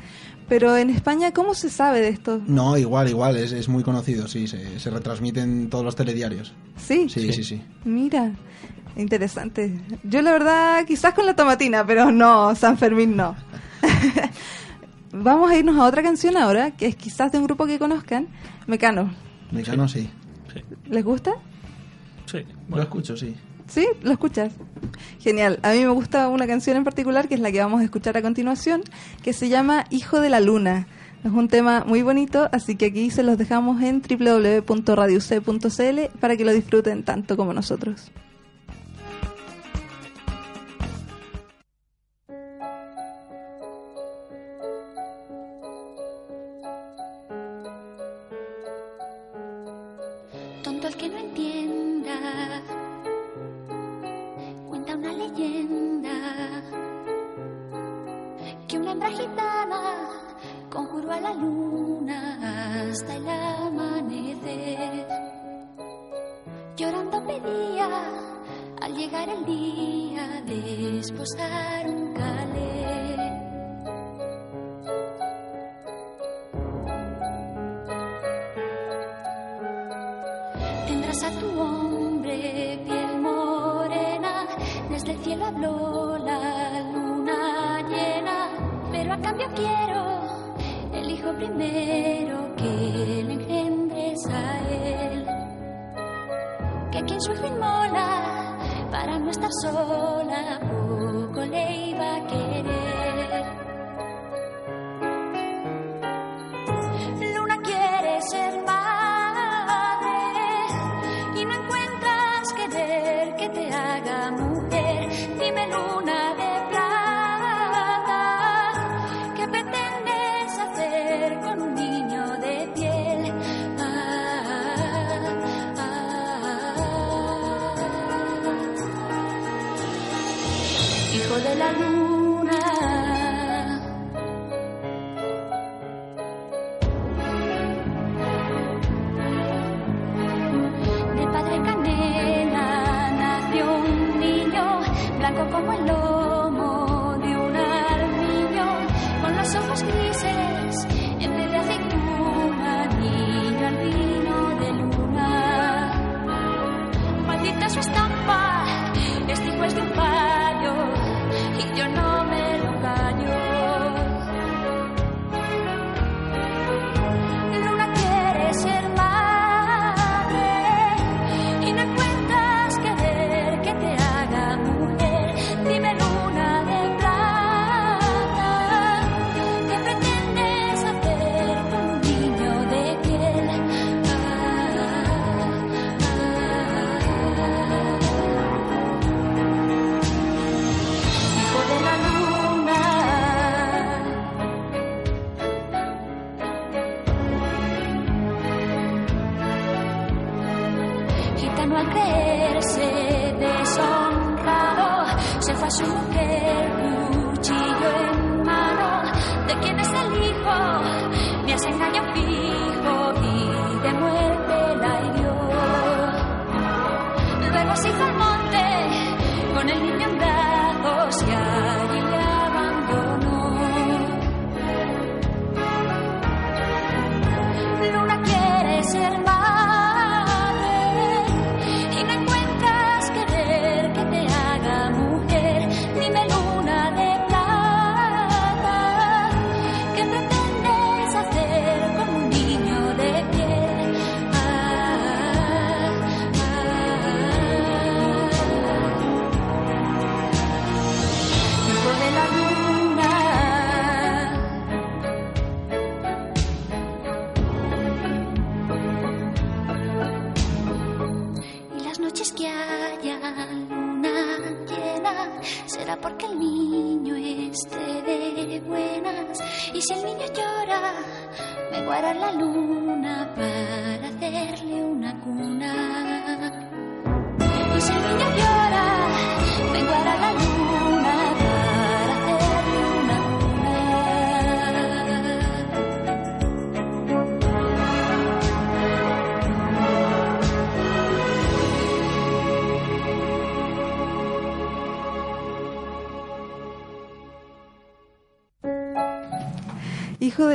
[0.48, 2.40] Pero en España, ¿cómo se sabe de esto?
[2.46, 6.52] No, igual, igual, es, es muy conocido, sí, se, se retransmite en todos los telediarios.
[6.76, 7.08] Sí.
[7.08, 7.62] Sí, sí, sí.
[7.84, 8.32] Mira,
[8.96, 9.80] interesante.
[10.02, 13.36] Yo la verdad, quizás con la tomatina, pero no, San Fermín no.
[15.12, 18.28] Vamos a irnos a otra canción ahora, que es quizás de un grupo que conozcan,
[18.66, 19.12] Mecano.
[19.50, 20.08] Mecano, sí.
[20.88, 21.32] ¿Les gusta?
[22.26, 23.34] Sí, Lo escucho, sí.
[23.66, 23.86] ¿Sí?
[24.02, 24.52] ¿Lo escuchas?
[25.20, 25.58] Genial.
[25.62, 28.16] A mí me gusta una canción en particular, que es la que vamos a escuchar
[28.16, 28.82] a continuación,
[29.22, 30.86] que se llama Hijo de la Luna.
[31.24, 36.44] Es un tema muy bonito, así que aquí se los dejamos en www.radioc.cl para que
[36.44, 38.10] lo disfruten tanto como nosotros.
[81.12, 84.46] A tu hombre piel morena,
[84.88, 88.48] desde el cielo habló la luna llena,
[88.90, 90.22] pero a cambio quiero
[90.94, 95.26] el hijo primero que le engendres a él.
[96.90, 101.81] Que quien su hijo inmola para no estar sola, poco le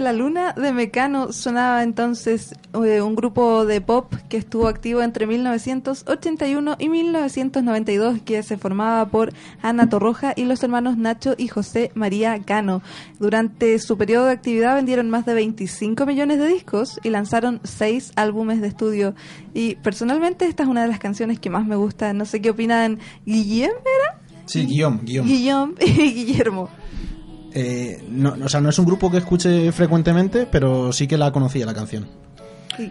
[0.08, 2.56] la Luna de Mecano sonaba entonces
[2.86, 9.06] eh, un grupo de pop que estuvo activo entre 1981 y 1992 que se formaba
[9.10, 12.82] por Ana Torroja y los hermanos Nacho y José María Cano.
[13.20, 18.14] Durante su periodo de actividad vendieron más de 25 millones de discos y lanzaron seis
[18.16, 19.14] álbumes de estudio.
[19.54, 22.14] Y personalmente esta es una de las canciones que más me gusta.
[22.14, 24.22] No sé qué opinan Guillem, ¿era?
[24.46, 25.30] Sí, Guillaume, Guillaume.
[25.30, 26.70] Guillaume y Guillermo.
[27.60, 31.32] Eh, no, o sea, no es un grupo que escuche frecuentemente, pero sí que la
[31.32, 32.08] conocía la canción.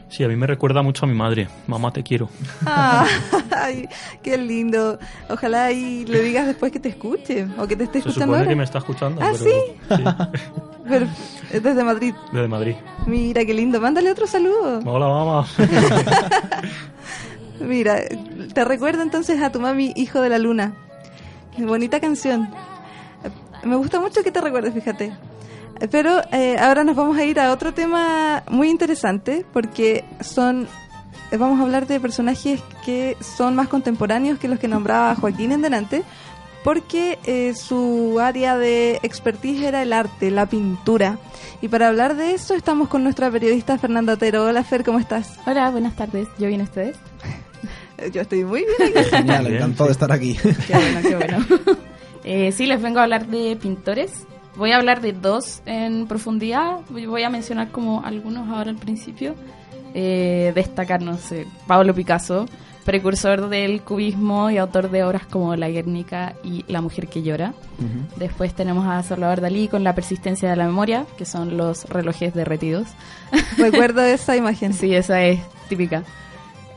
[0.08, 1.46] Sí, a mí me recuerda mucho a mi madre.
[1.68, 2.28] Mamá, te quiero.
[2.66, 3.06] Ah,
[3.56, 3.88] ay,
[4.20, 4.98] qué lindo.
[5.30, 8.38] Ojalá y le digas después que te escuche o que te esté Se escuchando supone
[8.38, 8.48] ahora.
[8.48, 9.20] que me está escuchando.
[9.22, 9.50] Ah, pero- ¿sí?
[9.96, 10.02] sí,
[10.88, 11.06] Pero
[11.52, 12.14] es desde Madrid.
[12.32, 12.74] desde Madrid.
[13.06, 13.80] Mira, qué lindo.
[13.80, 14.80] Mándale otro saludo.
[14.84, 15.46] Hola, mamá.
[17.60, 18.00] Mira,
[18.52, 20.74] te recuerdo entonces a tu mami, Hijo de la Luna.
[21.56, 22.48] Qué bonita canción.
[23.64, 25.12] Me gusta mucho que te recuerdes, fíjate.
[25.90, 30.68] Pero eh, ahora nos vamos a ir a otro tema muy interesante porque son
[31.30, 35.52] eh, vamos a hablar de personajes que son más contemporáneos que los que nombraba Joaquín
[35.52, 36.02] en delante
[36.64, 41.16] porque eh, su área de expertise era el arte, la pintura.
[41.62, 44.44] Y para hablar de eso estamos con nuestra periodista Fernanda Otero.
[44.44, 45.38] Hola Fer, ¿cómo estás?
[45.46, 46.26] Hola, buenas tardes.
[46.38, 46.96] ¿Yo bien ustedes?
[48.12, 49.08] Yo estoy muy bien aquí.
[49.10, 50.36] Genial, encantado de estar aquí.
[50.66, 51.46] Qué bueno, qué bueno.
[52.26, 54.26] Eh, sí, les vengo a hablar de pintores.
[54.56, 56.80] Voy a hablar de dos en profundidad.
[56.90, 59.34] Voy a mencionar como algunos ahora al principio.
[59.94, 62.46] Eh, destacar, no sé, Pablo Picasso,
[62.84, 67.54] precursor del cubismo y autor de obras como La Guernica y La mujer que llora.
[68.16, 72.34] Después tenemos a Salvador Dalí con La persistencia de la memoria, que son los relojes
[72.34, 72.88] derretidos.
[73.56, 74.72] Recuerdo esa imagen.
[74.76, 76.02] Sí, esa es típica.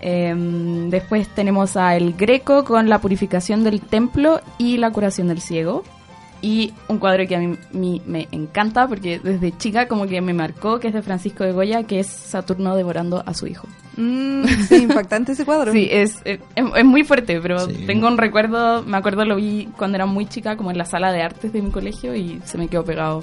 [0.02, 5.41] Em, después tenemos a El Greco con la purificación del templo y la curación del
[5.41, 5.84] ciego.
[6.41, 10.34] Y un cuadro que a mí, mí me encanta porque desde chica como que me
[10.34, 13.68] marcó, que es de Francisco de Goya, que es Saturno devorando a su hijo.
[13.97, 15.74] Mm, sí, impactante ese cuadro.
[15.74, 17.84] Sí, es, es, es muy fuerte, pero Sí.
[17.86, 21.12] tengo un recuerdo, me acuerdo lo vi cuando era muy chica como en la sala
[21.12, 23.22] de artes de mi colegio y se me quedó pegado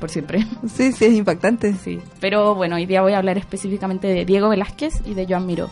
[0.00, 0.46] por siempre.
[0.66, 1.74] Sí, sí, es impactante.
[1.74, 5.44] Sí, pero bueno, hoy día voy a hablar específicamente de Diego Velázquez y de Joan
[5.44, 5.68] Miró.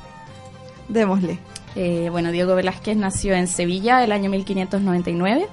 [0.88, 1.38] Démosle.
[1.76, 5.48] Eh, bueno, Diego Velázquez nació en Sevilla el año 1599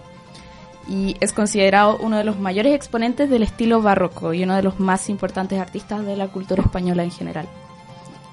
[0.88, 4.80] y es considerado uno de los mayores exponentes del estilo barroco y uno de los
[4.80, 7.48] más importantes artistas de la cultura española en general.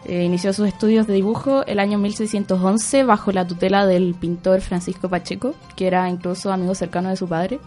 [0.05, 5.09] Eh, inició sus estudios de dibujo el año 1611 bajo la tutela del pintor Francisco
[5.09, 7.61] Pacheco, que era incluso amigo cercano de su padre.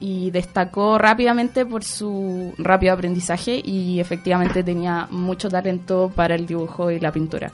[0.00, 6.92] Y destacó rápidamente por su rápido aprendizaje y efectivamente tenía mucho talento para el dibujo
[6.92, 7.50] y la pintura.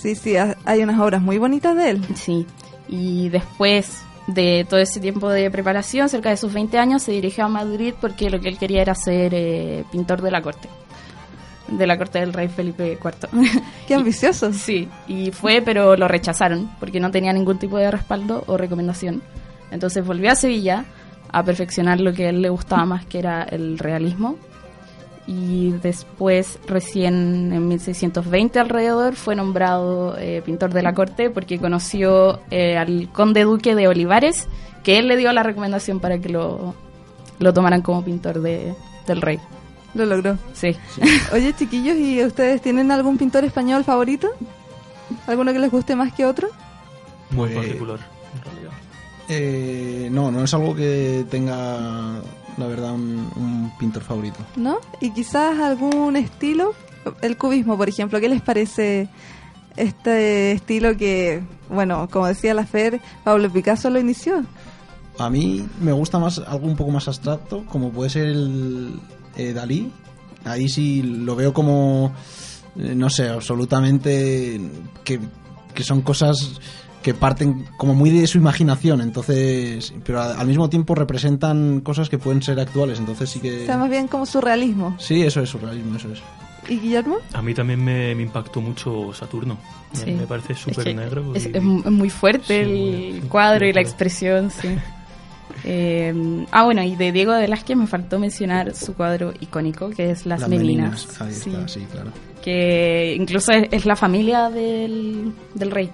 [0.00, 2.04] Sí, sí, ha- hay unas obras muy bonitas de él.
[2.14, 2.46] Sí,
[2.88, 7.44] y después de todo ese tiempo de preparación, cerca de sus 20 años, se dirigió
[7.44, 10.68] a Madrid porque lo que él quería era ser eh, pintor de la corte.
[11.68, 13.28] De la corte del rey Felipe IV.
[13.88, 14.52] Qué ambicioso.
[14.52, 19.22] Sí, y fue, pero lo rechazaron porque no tenía ningún tipo de respaldo o recomendación.
[19.70, 20.84] Entonces volvió a Sevilla
[21.30, 24.36] a perfeccionar lo que a él le gustaba más, que era el realismo.
[25.30, 32.40] Y después, recién en 1620 alrededor, fue nombrado eh, pintor de la corte porque conoció
[32.50, 34.48] eh, al conde duque de Olivares,
[34.82, 36.74] que él le dio la recomendación para que lo,
[37.40, 38.74] lo tomaran como pintor de,
[39.06, 39.38] del rey.
[39.92, 40.38] Lo logró.
[40.54, 40.74] Sí.
[41.34, 44.28] Oye, chiquillos, ¿y ustedes tienen algún pintor español favorito?
[45.26, 46.48] ¿Alguno que les guste más que otro?
[47.32, 47.98] Muy Pues- particular,
[48.34, 48.70] en realidad.
[49.28, 52.22] Eh, no, no es algo que tenga,
[52.58, 54.38] la verdad, un, un pintor favorito.
[54.56, 54.78] ¿No?
[55.00, 56.74] Y quizás algún estilo,
[57.22, 59.08] el cubismo, por ejemplo, ¿qué les parece
[59.76, 64.44] este estilo que, bueno, como decía la Fer, Pablo Picasso lo inició?
[65.18, 69.00] A mí me gusta más algo un poco más abstracto, como puede ser el
[69.36, 69.90] eh, Dalí.
[70.44, 72.12] Ahí sí lo veo como,
[72.76, 74.60] eh, no sé, absolutamente
[75.04, 75.20] que,
[75.74, 76.60] que son cosas
[77.02, 82.18] que parten como muy de su imaginación, entonces, pero al mismo tiempo representan cosas que
[82.18, 83.66] pueden ser actuales, entonces sí O que...
[83.66, 84.96] sea, más bien como surrealismo.
[84.98, 86.20] Sí, eso es surrealismo, eso es.
[86.68, 87.16] ¿Y Guillermo?
[87.32, 89.54] A mí también me, me impactó mucho Saturno.
[89.94, 90.10] Me- Sí.
[90.12, 91.34] Me parece Es súper que negro.
[91.34, 94.68] Es, y- es mu- es muy fuerte Sí, el muy- cuadro y la expresión, sí.
[95.64, 100.24] Eh, ah, bueno, y de Diego Velázquez me faltó mencionar su cuadro icónico, que es
[100.24, 101.20] Las, Meninas.
[101.20, 101.50] Ahí Sí.
[101.50, 102.10] está, sí, claro.
[102.42, 105.90] Que incluso es, es la familia del, del rey.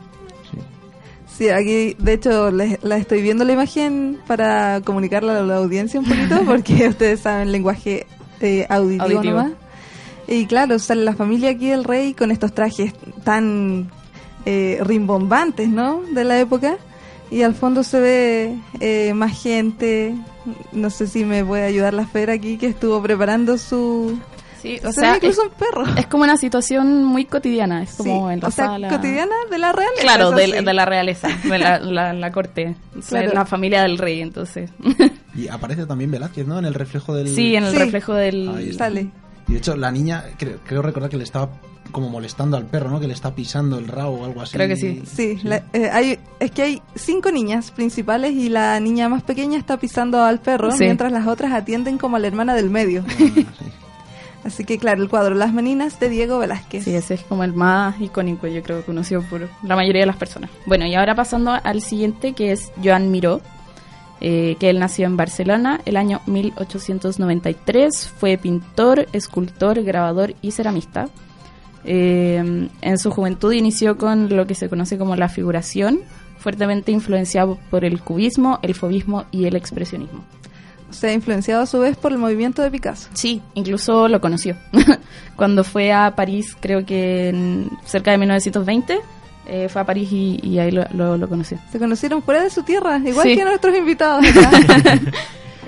[1.37, 5.99] Sí, aquí de hecho les- la estoy viendo la imagen para comunicarla a la audiencia
[5.99, 8.07] un poquito, porque ustedes saben lenguaje
[8.41, 9.37] eh, auditivo, Auditivo.
[9.39, 9.53] nomás.
[10.29, 13.91] Y claro, sale la familia aquí del rey con estos trajes tan
[14.47, 16.03] eh, rimbombantes, ¿no?
[16.13, 16.77] De la época.
[17.31, 20.15] Y al fondo se ve eh, más gente.
[20.73, 24.19] No sé si me puede ayudar la Fera aquí que estuvo preparando su.
[24.65, 25.85] Sí, o se sea, incluso es- un perro.
[25.97, 29.35] Es como una situación muy cotidiana, es como Sí, en la o sea, sala- cotidiana
[29.51, 30.03] de la realeza.
[30.03, 30.53] Claro, de, sí.
[30.65, 33.35] de la realeza, de la, la- la corte, sea, Claro.
[33.35, 34.71] la familia del rey, entonces.
[35.35, 36.59] Y aparece también Velázquez, ¿no?
[36.59, 37.29] En el reflejo del...
[37.29, 37.79] Sí, en el Sí.
[37.79, 38.49] reflejo del...
[38.57, 38.85] Ahí está.
[38.87, 39.11] Sale.
[39.49, 41.51] Y de hecho, la niña, creo, creo recordar que le estaba
[41.93, 42.99] como molestando al perro, ¿no?
[42.99, 44.55] Que le está pisando el rabo o algo así.
[44.55, 45.03] Creo que sí.
[45.07, 49.59] Sí, la- eh, hay, es que hay cinco niñas principales y la niña más pequeña
[49.59, 50.85] está pisando al perro, Sí.
[50.85, 53.05] mientras las otras atienden como a la hermana del medio.
[54.45, 56.85] Así que claro, el cuadro Las Meninas de Diego Velázquez.
[56.85, 60.17] Sí, ese es como el más icónico, yo creo, conocido por la mayoría de las
[60.17, 60.51] personas.
[60.67, 63.41] Bueno, y ahora pasando al siguiente, que es Joan Miró,
[64.21, 68.09] eh, que él nació en Barcelona el año 1893.
[68.09, 71.09] Fue pintor, escultor, grabador y ceramista.
[71.85, 76.01] Eh, en su juventud inició con lo que se conoce como la figuración,
[76.39, 80.25] fuertemente influenciado por el cubismo, el fobismo y el expresionismo.
[80.97, 83.09] O sea, influenciado a su vez por el movimiento de Picasso.
[83.15, 84.57] Sí, incluso lo conoció.
[85.37, 89.01] Cuando fue a París, creo que en- cerca de 1920,
[89.47, 91.59] eh, fue a París y, y ahí lo, lo- lo conoció.
[91.73, 93.37] Se conocieron fuera de su tierra, igual Sí.
[93.37, 94.25] que nuestros invitados.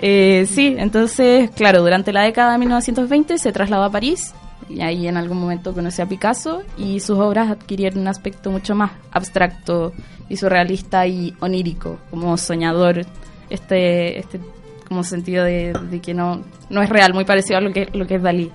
[0.02, 4.34] Eh, sí, entonces, claro, durante la década de 1920 se trasladó a París
[4.68, 8.74] y ahí en algún momento conoció a Picasso y sus obras adquirieron un aspecto mucho
[8.74, 9.94] más abstracto
[10.28, 13.06] y surrealista y onírico, como soñador,
[13.48, 14.38] este, este
[14.88, 18.06] como sentido de, de que no, no es real, muy parecido a lo que, lo
[18.06, 18.50] que es Dalí.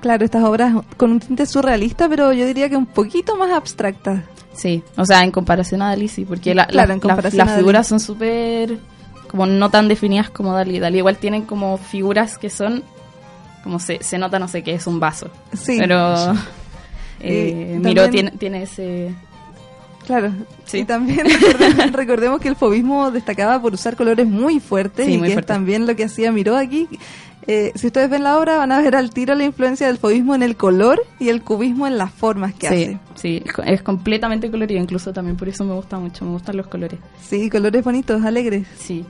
[0.00, 4.22] claro, estas obras con un tinte surrealista, pero yo diría que un poquito más abstractas.
[4.52, 7.46] Sí, o sea, en comparación a Dalí, sí, porque la- Claro, la- en la- comparación
[7.46, 8.78] las figuras son súper,
[9.28, 10.78] como no tan definidas como Dalí.
[10.78, 12.84] Dalí igual tienen como figuras que son,
[13.64, 15.28] como se, se nota, no sé, que es un vaso.
[15.54, 15.76] Sí.
[15.80, 16.40] Pero Sí.
[17.20, 19.12] eh, Miró tiene, tiene ese...
[20.06, 20.32] Claro.
[20.64, 20.78] Sí.
[20.78, 25.18] Y también recordemos, recordemos que el fobismo destacaba por usar colores muy fuertes Sí, y
[25.18, 26.88] muy que es también lo que hacía Miró aquí.
[27.46, 30.34] Eh, si ustedes ven la obra van a ver al tiro la influencia del fobismo
[30.34, 32.98] en el color y el cubismo en las formas que Sí, hace.
[33.16, 36.98] sí, es completamente colorido, incluso también por eso me gusta mucho, me gustan los colores.
[37.20, 38.66] Sí, colores bonitos, alegres.
[38.78, 39.04] Sí.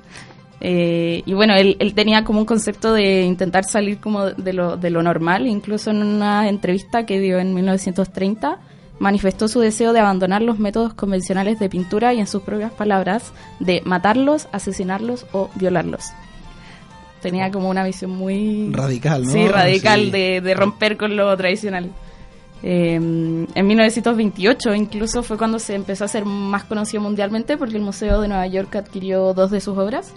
[0.61, 4.77] Eh, y bueno, él, él tenía como un concepto de intentar salir como de lo,
[4.77, 8.59] de lo normal, incluso en una entrevista que dio en 1930,
[8.99, 13.33] manifestó su deseo de abandonar los métodos convencionales de pintura y, en sus propias palabras,
[13.61, 16.05] de matarlos, asesinarlos o violarlos.
[17.21, 18.71] Tenía como una visión muy...
[18.71, 19.33] Radical, ¿no?
[19.33, 20.11] Sí, radical Sí.
[20.11, 21.91] De, de romper con lo tradicional.
[22.67, 27.83] Eh, en 1928 incluso fue cuando se empezó a ser más conocido mundialmente porque el
[27.83, 30.15] Museo de Nueva York adquirió dos de sus obras.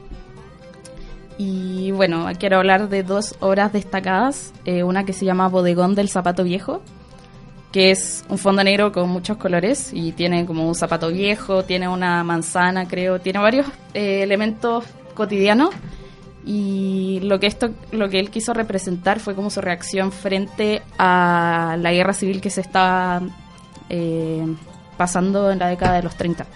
[1.37, 4.53] Y bueno, quiero hablar de dos obras destacadas.
[4.63, 6.81] Eh, una que se llama Bodegón del Zapato Viejo,
[7.77, 11.87] que es un fondo negro con muchos colores y tiene como un zapato viejo, tiene
[11.87, 15.75] una manzana, creo, tiene varios eh, elementos cotidianos.
[16.43, 21.77] Y lo que esto, lo que él quiso representar fue como su reacción frente a
[21.77, 23.21] la guerra civil que se estaba
[23.89, 24.43] eh,
[24.97, 26.47] pasando en la década de los 30.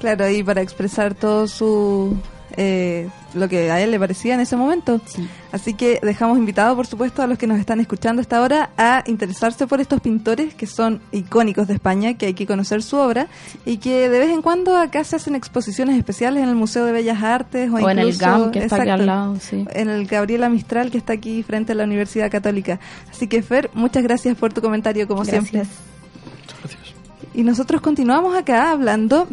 [0.00, 2.16] Claro, y para expresar todo su
[2.56, 5.00] eh, lo que a él le parecía en ese momento.
[5.52, 9.02] Así que dejamos invitados, por supuesto, a los que nos están escuchando hasta ahora a
[9.06, 13.26] interesarse por estos pintores que son icónicos de España, que hay que conocer su obra
[13.64, 16.92] y que de vez en cuando acá se hacen exposiciones especiales en el Museo de
[16.92, 19.64] Bellas Artes o, O en el incluso- GAM, que está aquí exacto, al lado, sí.
[19.72, 22.80] en el Gabriela Mistral que está aquí frente a la Universidad Católica.
[23.10, 25.48] Así que Fer, muchas gracias por tu comentario como Gracias.
[25.50, 25.70] siempre.
[27.34, 29.26] Y nosotros continuamos acá hablando,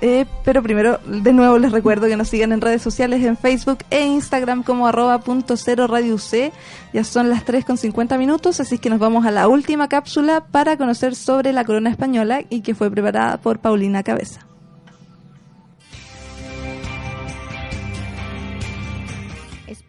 [0.00, 3.78] eh, pero primero de nuevo les recuerdo que nos sigan en redes sociales en Facebook
[3.90, 6.52] e Instagram como arroba punto cero radio UC.
[6.92, 10.44] Ya son las 3 con 50 minutos, así que nos vamos a la última cápsula
[10.50, 14.49] para conocer sobre la corona española y que fue preparada por Paulina Cabeza.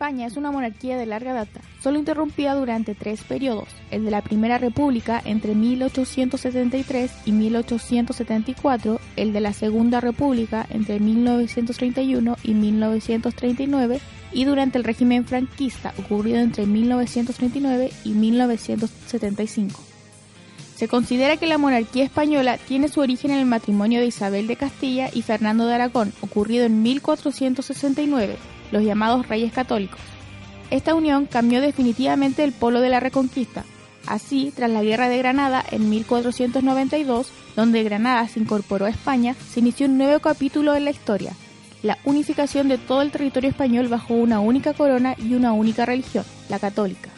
[0.02, 4.24] España es una monarquía de larga data, solo interrumpida durante tres periodos, el de la
[4.24, 14.00] Primera República entre 1873 y 1874, el de la Segunda República entre 1931 y 1939
[14.32, 19.80] y durante el régimen franquista ocurrido entre 1939 y 1975.
[20.78, 24.56] Se considera que la monarquía española tiene su origen en el matrimonio de Isabel de
[24.56, 28.38] Castilla y Fernando de Aragón, ocurrido en 1469,
[28.72, 30.00] los llamados Reyes Católicos.
[30.70, 33.64] Esta unión cambió definitivamente el polo de la Reconquista.
[34.08, 39.60] Así, tras la Guerra de Granada en 1492, donde Granada se incorporó a España, se
[39.60, 41.34] inició un nuevo capítulo en la historia,
[41.84, 46.26] la unificación de todo el territorio español bajo una única corona y una única religión,
[46.50, 47.10] la católica.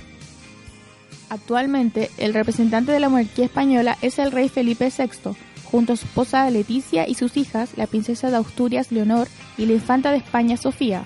[1.29, 5.35] Actualmente, el representante de la monarquía española es el rey Felipe VI,
[5.65, 9.27] junto a su esposa Leticia y sus hijas, la princesa de Asturias Leonor
[9.57, 11.05] y la infanta de España Sofía.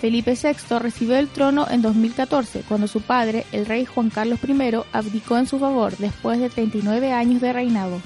[0.00, 4.80] Felipe VI recibió el trono en 2014, cuando su padre, el rey Juan Carlos I,
[4.92, 8.00] abdicó en su favor después de 39 años de reinado.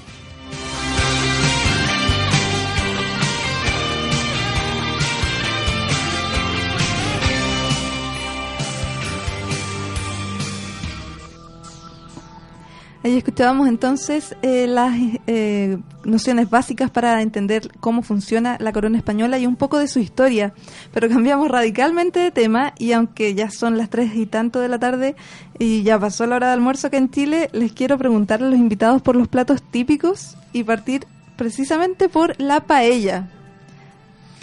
[13.01, 14.93] Ahí escuchábamos entonces eh, las
[15.25, 19.99] eh, nociones básicas para entender cómo funciona la corona española y un poco de su
[19.99, 20.53] historia.
[20.93, 24.79] Pero cambiamos radicalmente de tema y aunque ya son las tres y tanto de la
[24.79, 25.15] tarde
[25.57, 28.59] y ya pasó la hora de almuerzo acá en Chile, les quiero preguntar a los
[28.59, 33.29] invitados por los platos típicos y partir precisamente por la paella.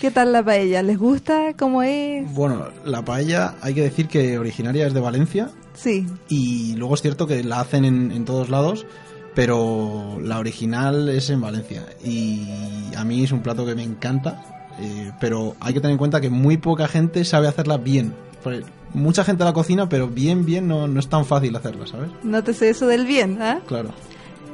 [0.00, 0.82] ¿Qué tal la paella?
[0.82, 1.52] ¿Les gusta?
[1.58, 2.32] ¿Cómo es?
[2.32, 6.06] Bueno, la paella hay que decir que originaria es de Valencia Sí.
[6.28, 8.86] y luego es cierto que la hacen en, en todos lados,
[9.34, 12.48] pero la original es en Valencia y
[12.96, 14.42] a mí es un plato que me encanta,
[14.80, 18.14] eh, pero hay que tener en cuenta que muy poca gente sabe hacerla bien.
[18.42, 18.64] Porque
[18.94, 22.08] Mucha gente la cocina, pero bien, bien no, no es tan fácil hacerla, ¿sabes?
[22.22, 23.60] Nótese eso del bien, ¿ah?
[23.66, 23.90] Claro.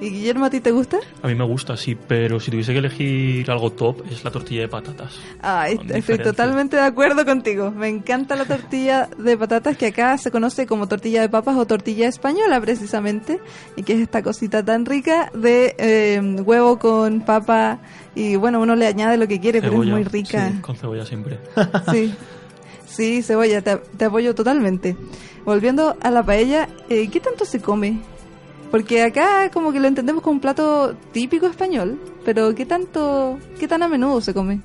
[0.02, 0.98] ¿Y Guillermo, a ti te gusta?
[1.22, 4.62] A mí me gusta, sí, pero si tuviese que elegir algo top es la tortilla
[4.62, 5.14] de patatas.
[5.40, 6.32] Ay, Con estoy diferencia.
[6.32, 7.70] totalmente de acuerdo contigo.
[7.70, 11.66] Me encanta la tortilla de patatas que acá se conoce como tortilla de papas o
[11.66, 13.38] tortilla española precisamente
[13.76, 17.78] y que es esta cosita tan rica de eh, huevo con papa
[18.16, 20.50] y bueno, uno le añade lo que quiere, pero es muy rica.
[20.50, 21.38] sí, con cebolla siempre.
[21.92, 22.12] Sí,
[22.86, 24.96] sí, cebolla, te, te apoyo totalmente.
[25.44, 28.00] Volviendo a la paella, eh, ¿qué tanto se come?
[28.72, 33.68] Porque acá como que lo entendemos como un plato típico español, pero ¿qué tanto, qué
[33.68, 34.60] tan a menudo se come?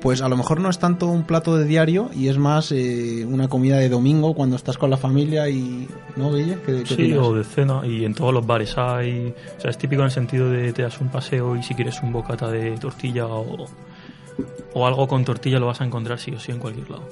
[0.00, 3.26] Pues a lo mejor no es tanto un plato de diario y es más eh,
[3.28, 5.88] una comida de domingo cuando estás con la familia y...
[6.14, 6.58] ¿No, Guille?
[6.64, 7.18] ¿Qué, qué Sí, opinas?
[7.26, 9.34] o de cena, y en todos los bares hay.
[9.58, 12.00] O sea, es típico en el sentido de te das un paseo y si quieres
[12.02, 13.66] un bocata de tortilla o,
[14.74, 17.08] o algo con tortilla lo vas a encontrar sí o sí en cualquier lado.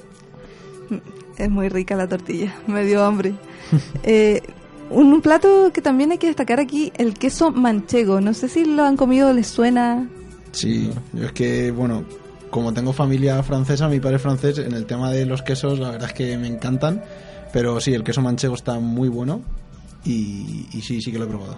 [1.37, 3.33] Es muy rica la tortilla, me dio hambre.
[4.03, 4.41] Eh,
[4.89, 8.21] un, un plato que también hay que destacar aquí, el queso manchego.
[8.21, 10.07] No sé si lo han comido, les suena.
[10.51, 12.03] Sí, yo es que, bueno,
[12.49, 15.91] como tengo familia francesa, mi padre es francés, en el tema de los quesos, la
[15.91, 17.03] verdad es que me encantan.
[17.51, 19.41] Pero sí, el queso manchego está muy bueno
[20.03, 21.57] y, y sí, sí que lo he probado.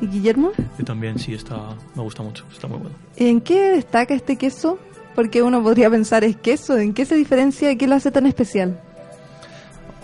[0.00, 0.52] ¿Y Guillermo?
[0.78, 2.96] Yo también, sí, está, me gusta mucho, está muy bueno.
[3.16, 4.78] ¿En qué destaca este queso?
[5.14, 6.76] Porque uno podría pensar, ¿es queso?
[6.78, 8.80] ¿En qué se diferencia y qué lo hace tan especial?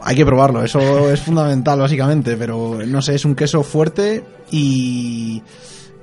[0.02, 5.42] Hay que probarlo, eso es fundamental básicamente, pero no sé, es un queso fuerte y,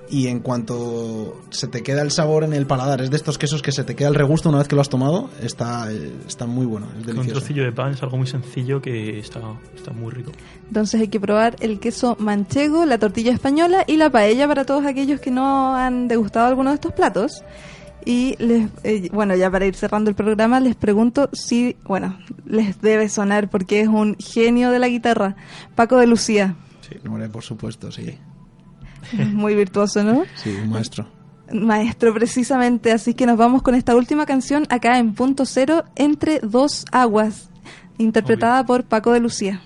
[0.09, 3.61] y en cuanto se te queda el sabor en el paladar, es de estos quesos
[3.61, 6.45] que se te queda el regusto una vez que lo has tomado, está, eh, está
[6.45, 7.39] muy bueno, es Con un delicioso.
[7.39, 9.41] trocillo de pan es algo muy sencillo que está,
[9.75, 10.31] está muy rico.
[10.67, 14.85] Entonces hay que probar el queso manchego, la tortilla española y la paella para todos
[14.85, 17.43] aquellos que no han degustado alguno de estos platos.
[18.07, 22.79] Y les, eh, bueno, ya para ir cerrando el programa, les pregunto si, bueno, les
[22.79, 25.35] debe sonar porque es un genio de la guitarra,
[25.75, 26.55] Paco de Lucía.
[26.79, 26.95] Sí,
[27.33, 28.17] por supuesto, sí.
[29.33, 30.23] Muy virtuoso, ¿no?
[30.35, 31.05] Sí, un maestro.
[31.51, 32.93] Maestro, precisamente.
[32.93, 37.49] Así que nos vamos con esta última canción acá en Punto Cero, Entre Dos Aguas,
[37.97, 39.61] interpretada por Paco de Lucía.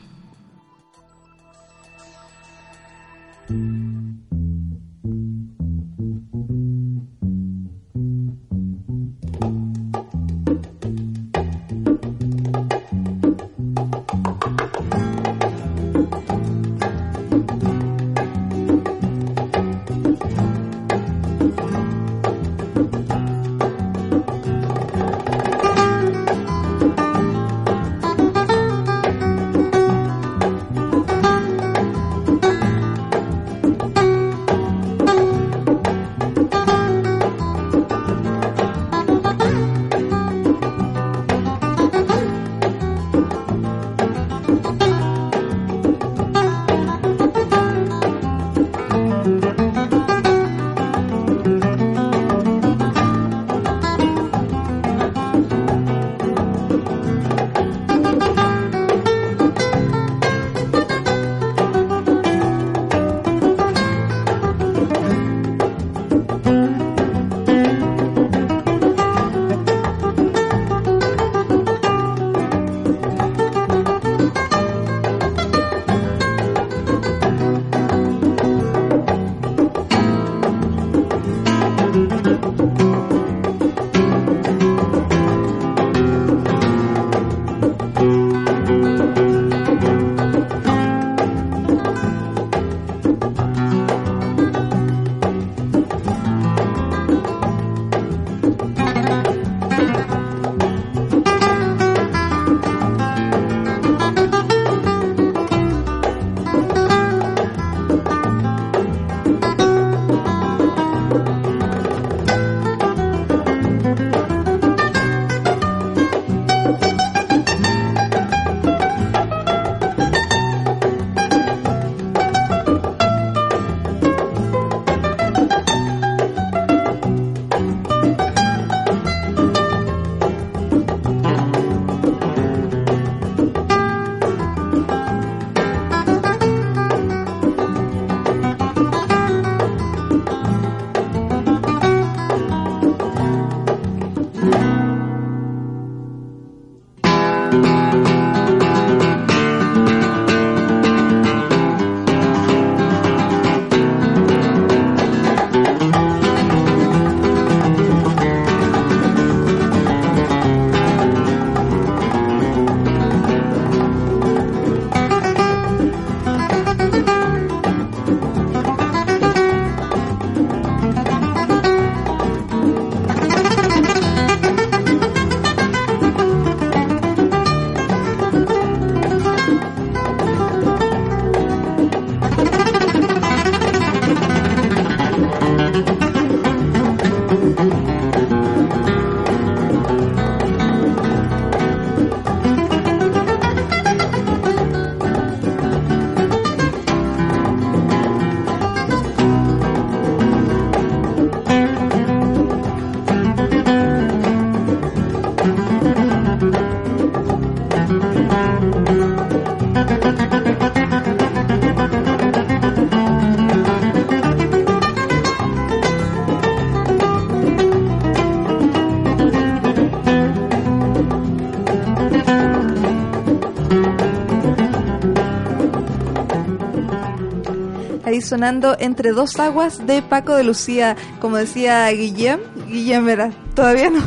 [228.32, 232.40] Sonando entre dos aguas de Paco de Lucía, como decía Guillem.
[232.70, 234.02] Guillem era, todavía no.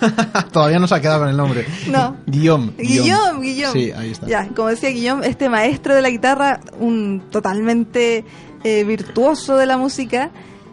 [0.52, 1.66] Todavía no se ha quedado con el nombre.
[1.88, 2.14] No.
[2.26, 2.72] Guillaume.
[2.76, 3.80] Guillaume, Guillaume.
[3.80, 4.26] Sí, ahí está.
[4.26, 8.26] Ya, como decía Guillaume, este maestro de la guitarra, un totalmente
[8.64, 10.30] eh, virtuoso de la música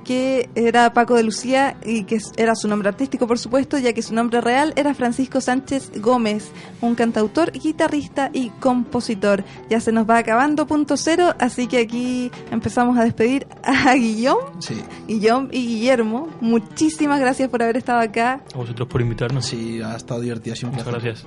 [0.08, 4.02] que era Paco de Lucía y que era su nombre artístico, por supuesto, ya que
[4.02, 6.50] su nombre real era Francisco Sánchez Gómez,
[6.80, 9.44] un cantautor, guitarrista y compositor.
[9.70, 14.38] Ya se nos va acabando punto cero, así que aquí empezamos a despedir a Guillón,
[14.60, 14.82] Sí.
[15.08, 16.30] Guillón y Guillermo.
[16.40, 18.42] Muchísimas gracias por haber estado acá.
[18.54, 19.46] A vosotros por invitarnos.
[19.46, 20.72] Sí, ha estado divertidísimo.
[20.72, 21.26] Muchas gracias.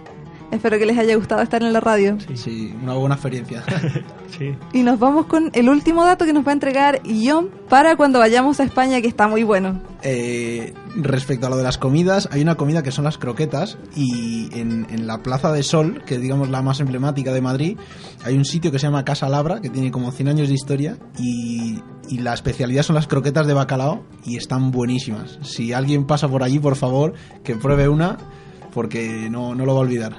[0.51, 2.19] Espero que les haya gustado estar en la radio.
[2.35, 3.63] Sí, una buena experiencia.
[4.39, 4.57] sí.
[4.73, 8.19] Y nos vamos con el último dato que nos va a entregar Guillón para cuando
[8.19, 9.81] vayamos a España, que está muy bueno.
[10.03, 14.49] Eh, respecto a lo de las comidas, hay una comida que son las croquetas y
[14.59, 17.79] en, en la Plaza de Sol, que es digamos la más emblemática de Madrid,
[18.25, 20.99] hay un sitio que se llama Casa Labra, que tiene como 100 años de historia
[21.19, 25.39] y, y la especialidad son las croquetas de bacalao y están buenísimas.
[25.43, 28.19] Si alguien pasa por allí, por favor, que pruebe una
[28.73, 30.17] porque no, no lo va a olvidar.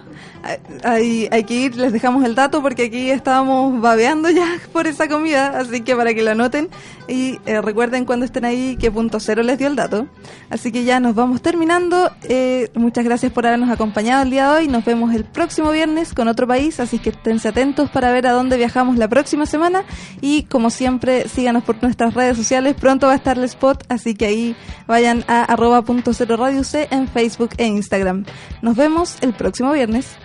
[0.83, 5.07] Hay, hay que ir, les dejamos el dato porque aquí estábamos babeando ya por esa
[5.07, 6.69] comida, así que para que lo anoten
[7.07, 10.07] y eh, recuerden cuando estén ahí que punto cero les dio el dato.
[10.49, 12.11] Así que ya nos vamos terminando.
[12.23, 14.67] Eh, muchas gracias por habernos acompañado el día de hoy.
[14.67, 18.31] Nos vemos el próximo viernes con otro país, así que esténse atentos para ver a
[18.31, 19.83] dónde viajamos la próxima semana
[20.21, 22.75] y como siempre síganos por nuestras redes sociales.
[22.79, 24.55] Pronto va a estar el spot, así que ahí
[24.87, 28.25] vayan a arroba punto cero radio C en Facebook e Instagram.
[28.61, 30.17] Nos vemos el próximo viernes.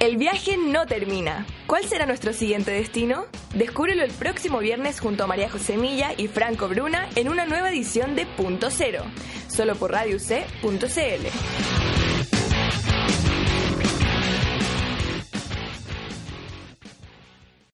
[0.00, 1.44] El viaje no termina.
[1.66, 3.24] ¿Cuál será nuestro siguiente destino?
[3.54, 7.70] Descúbrelo el próximo viernes junto a María José Milla y Franco Bruna en una nueva
[7.70, 9.02] edición de Punto Cero,
[9.48, 12.17] solo por Radio C.cl.